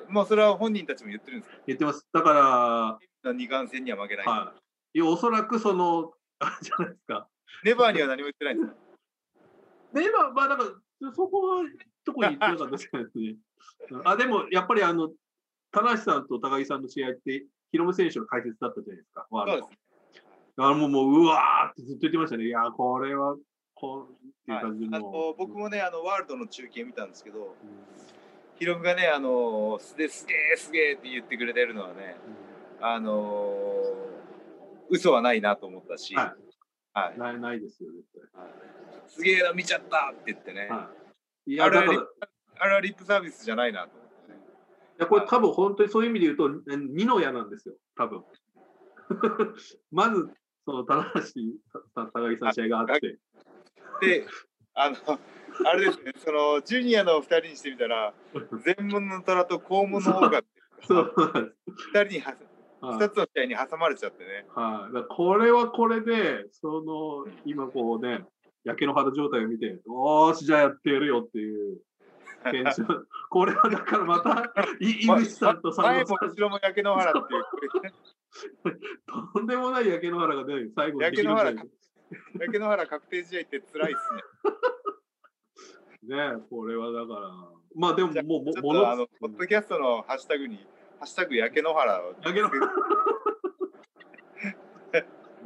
[0.08, 1.58] もうそれは本人たちも言ってるんですか？
[1.66, 2.06] 言ってます。
[2.12, 4.54] だから、二冠戦には負けない、は
[4.94, 4.98] い。
[4.98, 7.28] いや、おそらくその、 あれじゃないですか。
[7.64, 8.70] ネバーには何も言ってないんです
[9.92, 10.00] か？
[10.00, 10.64] で、まあ、まあ、だか
[11.00, 11.64] ら、そこは、
[12.04, 13.36] とこに言ってなかったですね。
[13.90, 15.12] う んあ、でも、やっぱりあの、
[15.70, 19.26] 田無さんと高木さんの試合って、ヒロム選手の解説だったじゃないですか。
[19.30, 19.80] ワールドそうです
[20.56, 22.44] あもう、もう、うわーってずっと言ってましたね。
[22.44, 23.36] いやー、これは、
[23.74, 24.16] こう、っ
[24.46, 25.10] ていう感じあの。
[25.10, 27.54] の僕もねあのワールドの中継見たんですけどうん、
[28.56, 32.16] ヒロムがねあの素ですげえすげえって言ってくれてるのはね
[32.80, 33.74] あの
[34.90, 36.34] 嘘はないなと思ったし、は
[36.94, 37.16] はい。
[37.16, 37.18] い。
[37.18, 38.42] ないないですよ、絶対。
[38.42, 38.52] はい。
[39.08, 40.90] すげえな見ちゃったって言ってね、は
[41.46, 41.98] い、いやあれはリ
[42.58, 44.38] あれはリップサービスじゃないなと思ってね。
[44.98, 48.24] いやこれ多分本当にそういう意味で言うと、二の矢なんですよ、多分。
[49.90, 50.30] まず、
[50.64, 53.18] その棚橋さ高木さん試合があって、
[54.04, 54.26] で、
[54.74, 54.96] あの、
[55.64, 58.12] あれですね、そのジュニアの二人にしてみたら、
[58.64, 61.56] 全門の虎と肛門の方がっていうそか、うなんです
[61.94, 62.38] 二人にははい
[62.98, 64.44] 二つの試合に挟まれちゃってね。
[64.54, 68.24] はい、これはこれで、その今こうね、
[68.64, 71.78] 焼け野原状態を見て、おーし、じゃあやってやるよっていう。
[73.30, 78.80] これはだからまた、い井ま口さんとさん、も後ろも焼け野原っていう、
[79.32, 81.54] とんでもない焼け野原がね、最後に焼け野原
[82.38, 84.14] 焼け野原確定試合って辛いっす
[86.08, 86.16] ね。
[86.16, 86.16] ね、
[86.50, 87.30] これはだから、
[87.74, 90.56] まあでももう、もちょっもとあの、ポうんッドキャストのハッシュタグに、
[90.98, 92.14] ハッシュタグ焼け野原を。
[92.22, 92.60] 焼け野原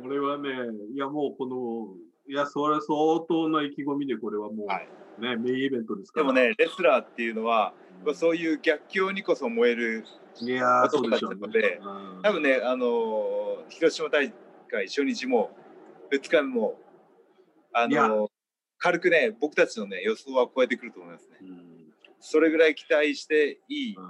[0.03, 0.51] これはね、
[0.95, 1.97] いやもうこの、
[2.29, 4.89] いや、それは相当な意気込みで、これはもう、はい。
[5.21, 6.27] ね、メインイベントですから。
[6.27, 7.73] でもね、レスラーっていうのは、
[8.05, 10.05] うん、そういう逆境にこそ燃える、
[10.41, 11.81] いやー、そうでしょうね。
[12.23, 14.33] 多分ね、あのー広島大
[14.71, 15.51] 会初日も、
[16.11, 16.79] 2日目も、
[17.73, 18.29] あのー
[18.81, 21.39] 軽くね、僕たちのね、予想は超えてくると思いますね。
[21.43, 21.93] うん。
[22.21, 24.05] それぐらい期待していいうん。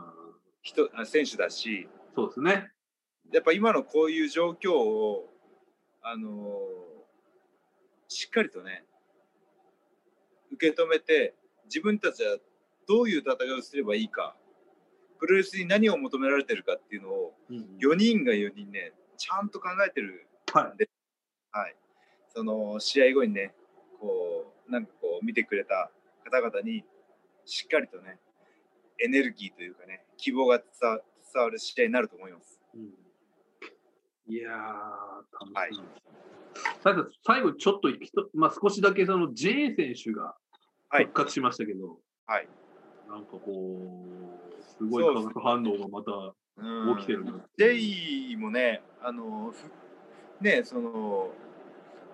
[0.61, 2.71] 人あ選手だし、そうですね。
[3.33, 5.31] やっぱ今のこういう状況を、
[6.03, 6.99] あのー
[8.11, 8.85] しっかりとね、
[10.53, 11.35] 受け止めて、
[11.65, 12.39] 自分たちは
[12.87, 14.35] どういう戦いをすればいいか、
[15.19, 20.87] プロレスに何を求められてるかっていうのを、うん4人が4人ね、ちゃんと考えてるはい。
[21.53, 21.77] はい、
[22.39, 23.53] その試合後にね、
[23.99, 25.91] こう、なんかこう、見てくれた
[26.25, 26.85] 方々に、
[27.45, 28.21] しっかりとね、
[29.05, 32.61] エネルギーというかね、希望が伝わる試合になると思います。
[32.75, 32.91] うん
[34.31, 35.71] いやー、楽しみはい
[36.85, 37.89] ただ最後、ちょっと
[38.35, 40.37] まあ、少しだけその J 選手が
[40.91, 42.49] はい復活しましたけど、はい。
[43.09, 43.41] なんかこ
[44.61, 47.81] う、すごい化学反応がまたうん起きてるなっていう。
[47.81, 51.33] ジェイもね、あの、ふね、その、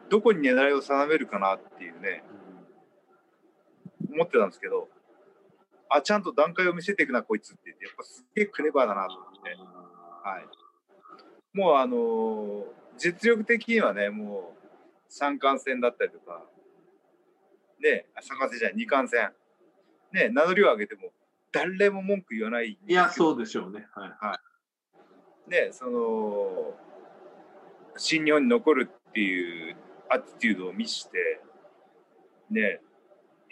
[0.08, 2.24] どこに狙いを定めるかなっていうね、
[4.12, 4.88] 思ってたんですけど、
[5.88, 9.50] あ、ちゃんと段階を見せていくな、こいつって言って、やっぱすげえクレバーだなと思って。
[10.28, 11.56] はい。
[11.56, 14.64] もうあのー実力的にはね、もう
[15.08, 16.42] 三冠戦だったりとか、
[17.80, 19.32] ね、あ三冠戦じゃない、二冠戦。
[20.12, 21.10] ね、名乗りを上げても、
[21.50, 22.78] 誰も文句言わない。
[22.86, 23.86] いや、そうでしょうね。
[23.94, 24.38] は
[25.48, 25.50] い。
[25.50, 26.74] ね、その、
[27.96, 29.76] 新日本に残るっていう
[30.08, 31.40] アティテュードを見して、
[32.50, 32.80] ね、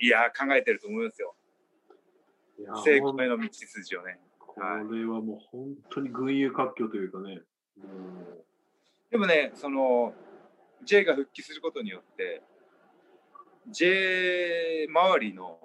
[0.00, 1.34] いや、考えてると思いますよ。
[2.84, 4.18] 成功への道筋をね。
[4.38, 7.40] これはもう本当に群雄割拠というかね。
[9.10, 10.14] でもね、その
[10.84, 12.42] J が復帰することによって、
[13.68, 15.58] J 周りの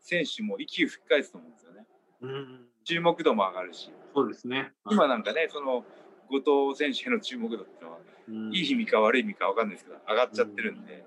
[0.00, 1.86] 選手も息を吹き返すと思うんですよね。
[2.22, 4.72] うん、注目度も上がるし、そうですね。
[4.90, 5.84] 今なんかね、その
[6.30, 11.04] 後藤選手への注目度っていうのは、うんいい意味か悪い意味か分かんないですけど、上がっちゃってるんで、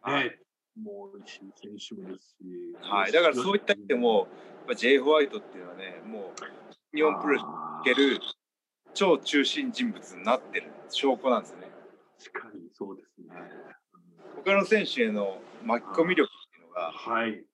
[0.00, 0.24] はい。
[0.24, 0.38] ね、
[0.82, 2.44] もう石井選手もですし。
[2.80, 4.26] はい、だからそういった意味でも、やっ
[4.68, 7.48] ぱ J ホワイトっていうのはね、もう日本プロレスに
[7.80, 8.20] おける
[8.94, 11.68] 超中心人物になってる証拠なんですよね。
[12.18, 13.28] 確かにそうですね。
[14.36, 17.44] 他の選手への巻き込み力っていうのが、はい。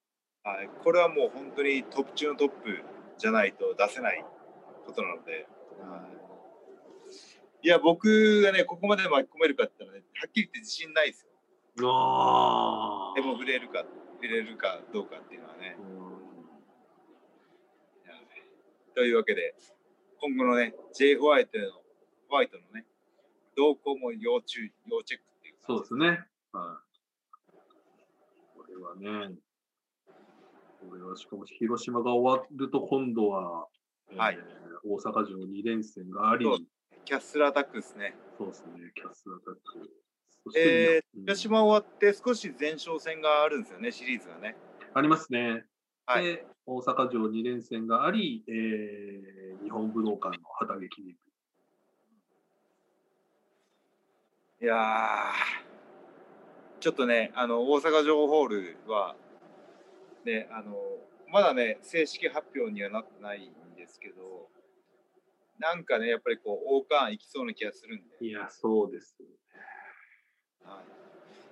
[0.43, 2.83] はい、これはもう本当にトップ中のトップ
[3.17, 4.23] じゃないと出せない
[4.85, 6.24] ことなので、い
[7.67, 11.25] や、僕がね、ここまで巻き込めるかって言ったらね、はっきり言って自信ないです
[11.81, 11.89] よ。
[11.89, 13.15] ああ。
[13.15, 13.85] でも触れるか、
[14.21, 15.77] 触れるかどうかっていうのはね。
[18.93, 19.55] というわけで、
[20.21, 21.65] 今後のね、J ホワイトの
[22.29, 22.85] ホワイトのね、
[23.57, 26.07] 動向も要注意、要チェックっていうそうですね。
[26.07, 26.21] はい。
[28.55, 29.35] これはね、
[30.05, 33.67] これはしかも広島が終わると今度は、
[34.15, 36.45] はいえー大阪城2連戦があり、
[37.05, 38.15] キャッスルアタックですね。
[38.37, 39.59] そうですね、キャスアタック。
[40.57, 44.55] えー、うん広島終わって少し前哨戦があるんですよね、シリーズがね。
[44.93, 45.65] ありますね。
[46.05, 46.23] はい。
[46.23, 51.15] で、大阪城2連戦があり、えー日本武道館の旗劇に
[54.61, 54.77] いやー、
[56.79, 59.15] ちょっとね、あの、大阪城ホールは、
[60.23, 60.75] ね、あの、
[61.31, 64.49] まだね、正式発表にはなってないんですけど、
[65.59, 69.15] なんかね、やっぱりこう、王冠いきそうな気がするんで、いや、そうです。
[70.63, 70.81] は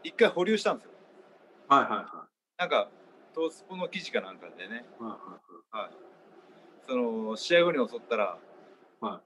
[0.04, 0.92] い、一回保留したんですよ。
[1.68, 2.28] はいはいは
[2.58, 2.90] なんか、
[3.34, 5.04] トースポの記事かなんかでね、い。
[5.04, 5.40] はいは
[5.82, 5.92] いはい、
[6.88, 8.38] その、試合後に襲ったら、
[9.00, 9.22] は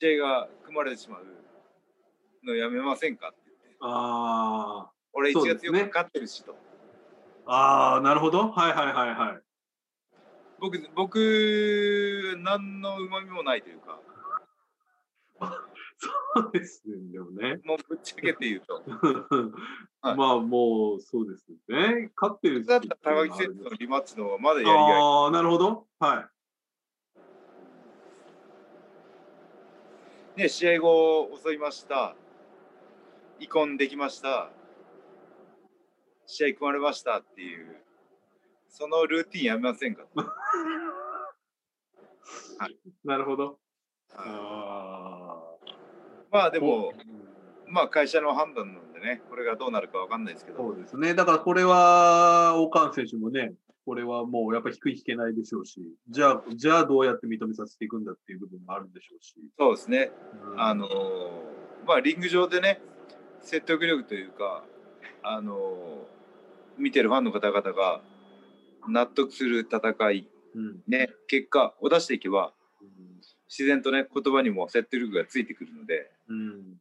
[0.00, 1.26] 試合が組まれてしまう
[2.46, 6.56] のやめませんかって言って、あ俺1そうですね月4日勝ってるしと。
[7.46, 8.50] ああ、なるほど。
[8.50, 9.42] はいはいはいはい。
[10.58, 14.00] 僕、僕、何のうまみもないというか、
[16.34, 17.60] そうですね、でもね。
[17.64, 18.82] もうぶっちゃけて言うと。
[20.02, 22.12] はいまあもう、そうですね。
[22.14, 24.76] 勝ってるだったら高木選手のリマッチの方がまだやりがい。
[25.00, 25.86] ああ、なるほど。
[25.98, 26.28] は
[30.36, 30.40] い。
[30.40, 32.16] ね、試合後襲いました。
[33.38, 34.50] 遺恨できました。
[36.26, 37.80] 試合組まれましたっていう、
[38.68, 40.08] そのルーティンやめませんかと。
[43.04, 43.46] なるほど。
[43.46, 43.56] はい
[44.16, 45.03] ああ。
[46.34, 47.24] まあでも、うん
[47.66, 51.14] まあ会社の判断なんでね、これがどうなるかわかんないですけど、そうですね。
[51.14, 53.54] だからこれは、オカン選手もね、
[53.86, 55.80] これはもうやっぱり引く引けないでしょうし、
[56.10, 59.34] じゃあ、じゃあどうやって認めさせていくんだっていう部分もあるんでしょうし。
[59.58, 60.10] そうですね。
[60.52, 60.88] うんあのー
[61.86, 62.80] まあリング上でね、
[63.40, 64.64] 説得力というか、
[65.22, 68.02] あのー見てるファンの方々が
[68.88, 72.88] 納得する戦い、うんね、結果を出していけば、うん
[73.48, 76.78] 自然とね、言葉にも説得力がついてくるので、うん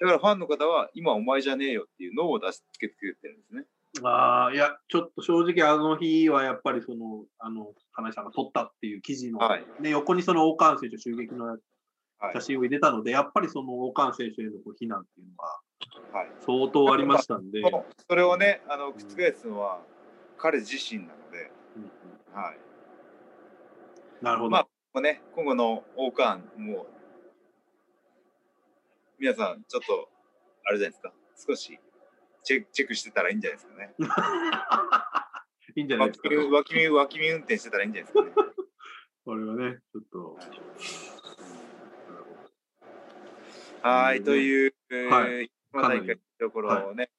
[0.00, 3.64] だからファンの方は、今お前じゃねえよっていうのを出しつけてくれてるんですね。
[4.02, 11.60] ああ、いや、ちょっと正直あの日はやっぱりその、あの、花井さんが撮ったっていう記事の、はいで横にそのオカン選手襲撃のはい
[12.34, 12.40] 写。
[12.40, 15.60] 真を入れたので、やっぱりそのオカン選手へのこう非難っていうのは
[16.12, 19.80] はい、相当ありましたんで、もうそれをね、あの覆すのは
[20.38, 22.58] 彼自身なので、うんはい。
[24.24, 24.50] なるほど。
[24.50, 26.86] まあもうね、今後の王冠、もう、
[29.24, 30.10] 皆さん、ちょっと、
[30.66, 31.12] あれじゃないですか、
[31.48, 31.78] 少し
[32.42, 33.94] チェックチェックしてたらいいんじゃないですかね。
[35.76, 36.28] いいんじゃないですか。
[36.28, 38.52] 脇見、脇見、脇見運転してたらいいんじゃないですかね。
[39.24, 40.38] これはね、ちょっと。
[43.80, 47.10] はい、という、はいまあ、大会のところをね。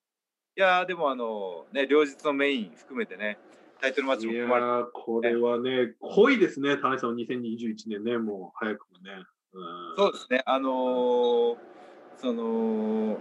[0.56, 3.40] い、やーでもあの、ね、両日のメイン含めてね、
[3.82, 9.26] タイトルマッチいやも組まれー、これはね、濃いですね、田中さんの2021年ね、もう早くもね。
[9.54, 11.75] うんそうですね、あのー
[12.18, 13.20] その、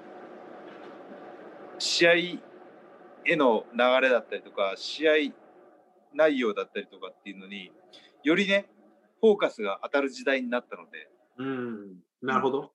[1.79, 2.13] 試合
[3.25, 5.13] への流れだったりとか、試合
[6.15, 7.73] 内容だったりとかっていうのに、
[8.23, 8.67] よりね、
[9.21, 12.73] フォーカスが当たる時代になったので、うん、なるほど。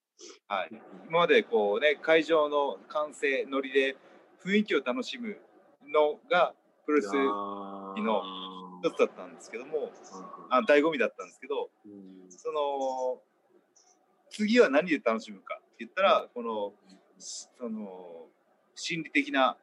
[0.48, 0.70] はい、
[1.08, 3.96] 今までこうね、会場の歓声、ノリで
[4.44, 5.38] 雰囲気を楽しむ
[5.88, 6.54] のが、
[6.86, 8.24] プロレスのの
[8.84, 9.92] 一つだったんですけども、
[10.50, 11.70] あ醍醐味だったんですけど、
[12.30, 13.22] その
[14.30, 16.74] 次は何で楽しむか言ったら、この
[17.18, 18.28] その
[18.76, 19.58] 心理的な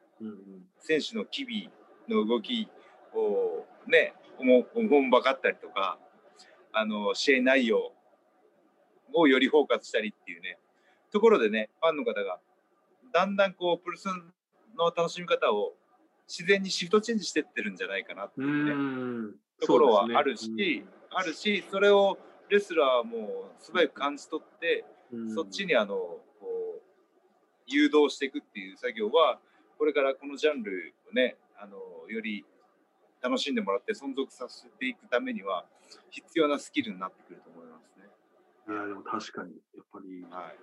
[0.79, 1.69] 選手の機微
[2.07, 2.69] の動き
[3.13, 5.97] をね思思んばかったりとか
[6.71, 7.91] あの試合内容
[9.13, 10.57] をよりフォーカスしたりっていうね
[11.11, 12.39] ところでねファンの方が
[13.13, 14.05] だんだんこうプルス
[14.77, 15.73] の楽しみ方を
[16.27, 22.17] 自然にシフトチェンジしてってるんじゃないかなっていうね、ところはあるし、あるしそれを
[22.49, 24.83] レスラーはもう素早く感じ取って、
[25.33, 26.21] そっちにあのこ
[26.77, 26.81] う
[27.65, 29.39] 誘導していくっていう作業は
[29.77, 31.77] これからこのジャンルをねあの
[32.09, 32.45] より
[33.21, 35.65] 楽しんでもらって存続させていくためには
[36.09, 38.05] 必要なスキルになってくると思いますね。
[38.69, 40.57] いや、でも確かに、やっぱり、はい、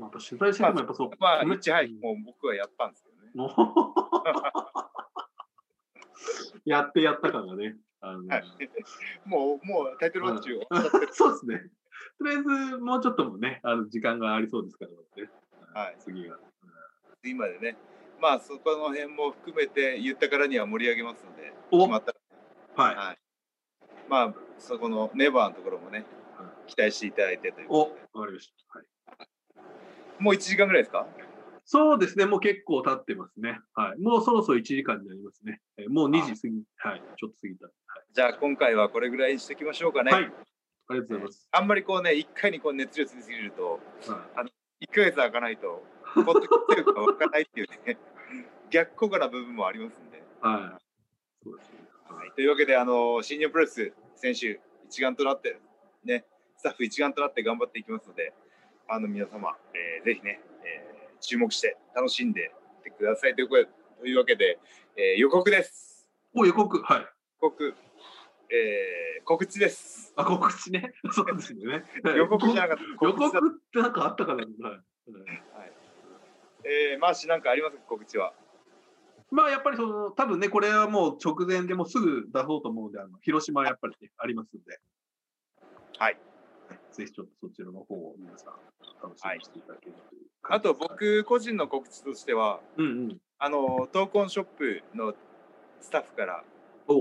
[0.00, 1.10] また取材しててもやっぱそう。
[1.18, 3.54] まあ、米一はい、もう僕はやったんですけどね。
[6.64, 7.76] やってやった感がね。
[8.00, 8.44] あのはい
[9.24, 10.66] もう、もうタイトルマッチを。
[11.12, 11.70] そうですね。
[12.18, 15.30] とりあえず、もうちょっともね、あの時間がありそうですからね。
[15.74, 16.38] はい次が。
[17.24, 17.76] 今でね、
[18.20, 22.12] まあそこの辺も含めて言ったからには盛り上げますので、お決まった
[22.76, 22.96] ら、はい。
[22.96, 23.18] はい、
[24.08, 26.04] まあそこのネバーのところもね、
[26.66, 28.78] 期待していただいてというお、わかりました。
[28.78, 28.86] はい。
[28.86, 31.06] で、もう1時間ぐらいですか？
[31.70, 33.60] そうですね、もう結構経ってますね。
[33.74, 34.00] はい。
[34.00, 35.60] もうそろそろ1時間になりますね。
[35.76, 37.02] えーもう2時過ぎ、はい。
[37.18, 37.66] ちょっと過ぎた。
[37.66, 37.72] は
[38.14, 40.04] じゃあ今回はこれぐらいにしておきましょうかい。
[40.04, 40.10] ね。
[40.10, 40.32] はい。
[40.88, 41.48] ありがとうございます。
[41.52, 43.80] あんまりこうね、1回にこう熱量つきすぎると、
[44.34, 45.82] はい1ヶ月開かないと、
[46.14, 47.98] ポッと来てるか分からないっていうね、
[48.70, 50.22] 逆効果な部分もありますんで。
[50.40, 50.84] はい。
[51.42, 51.78] そうですね。
[52.08, 55.58] はい、というわけで、あの新日本プロレス選手一丸となって、
[56.04, 56.24] ね、
[56.56, 58.32] スタッフ一丸となって頑張っていきますので、
[58.86, 62.52] ファンの皆様、えーぜひね、えー注目して楽しんで
[62.84, 64.60] てくださいということでというわけで、
[64.96, 66.08] えー予告です。
[66.34, 66.80] お、予告。
[66.82, 67.00] はい。
[67.00, 67.06] 予
[67.50, 67.74] 告、
[68.50, 70.14] えー告知です。
[70.16, 70.94] あ、告知ね。
[71.12, 71.84] そうですよね。
[72.16, 73.06] 予告じゃなかった。
[73.06, 73.30] 予告っ
[73.70, 74.76] てなんかあったかな、はいは
[75.66, 75.72] い
[76.64, 77.76] えー、マーシーなんかあります？
[77.76, 78.32] か告知は。
[79.30, 84.80] まあやっぱりその多分ねこれはもう直前でもうすぐ出そうと思うのであの広島はやっぱり、ね、ありますんで、
[85.98, 86.18] はい。
[86.92, 88.54] ぜひちょっとそちらの方を皆さん
[89.02, 93.20] 楽しみにしていただけるというあと僕個人の告知としては、うんうん。
[93.38, 95.14] あの闘魂ショップの
[95.80, 96.57] スタッフからお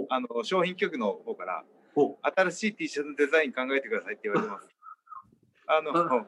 [0.09, 1.63] あの商品局の方から
[1.95, 4.69] お新しい T シャツのデザイン考えてくださいって言われてます。
[5.67, 6.27] あのあ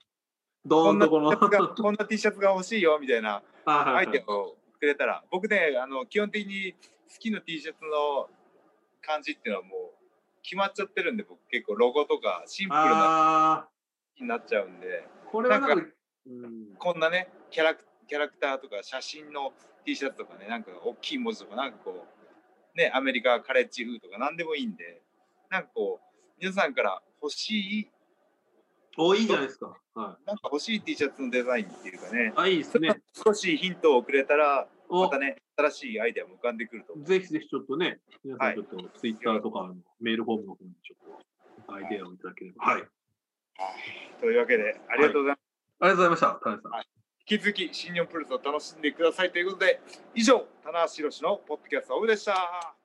[0.65, 6.79] どこんなこのシャツがこんな T シャツが欲しいよみたいなアイデアをくれたら、僕ねあの基本的に好
[7.19, 8.29] きな T シャツの
[9.01, 13.69] 感じっていうのはもう決まっちゃってるんで僕結構ロゴとかシンプルなあ
[14.19, 15.07] になっちゃうんで。
[15.27, 15.85] ーこれはなんか、
[16.77, 19.53] こんなねキャラクキャラクターとか写真の
[19.85, 22.18] T シャツとかねなんか大きい文字とかなんかこう
[22.75, 25.01] ねアメリカカレッジ風とか何でもいいんで
[25.49, 27.89] なんかこう皆さんから欲しい
[28.97, 29.67] おいいじゃないですか。
[29.95, 30.27] はい。
[30.27, 32.99] なんか欲しい T シャツのデザインっていうかねあ、いいですね。
[33.13, 42.65] 少しヒントをくれたらおまたね新しいアイデアも浮かんでくるとぜひぜひちょっとね、皆さはいんちょっとツイッターとかのメールフォームの方にちょっとアイデアをいただければ。
[42.65, 42.81] はい。
[42.81, 45.39] ありというわけでありがとうございます、
[45.79, 46.98] がとうございました、田中さん。
[47.29, 49.79] き続き新日本プロレスを楽しんでくださいということで
[50.15, 52.78] 以上棚橋宏のポッドキャストオブでした。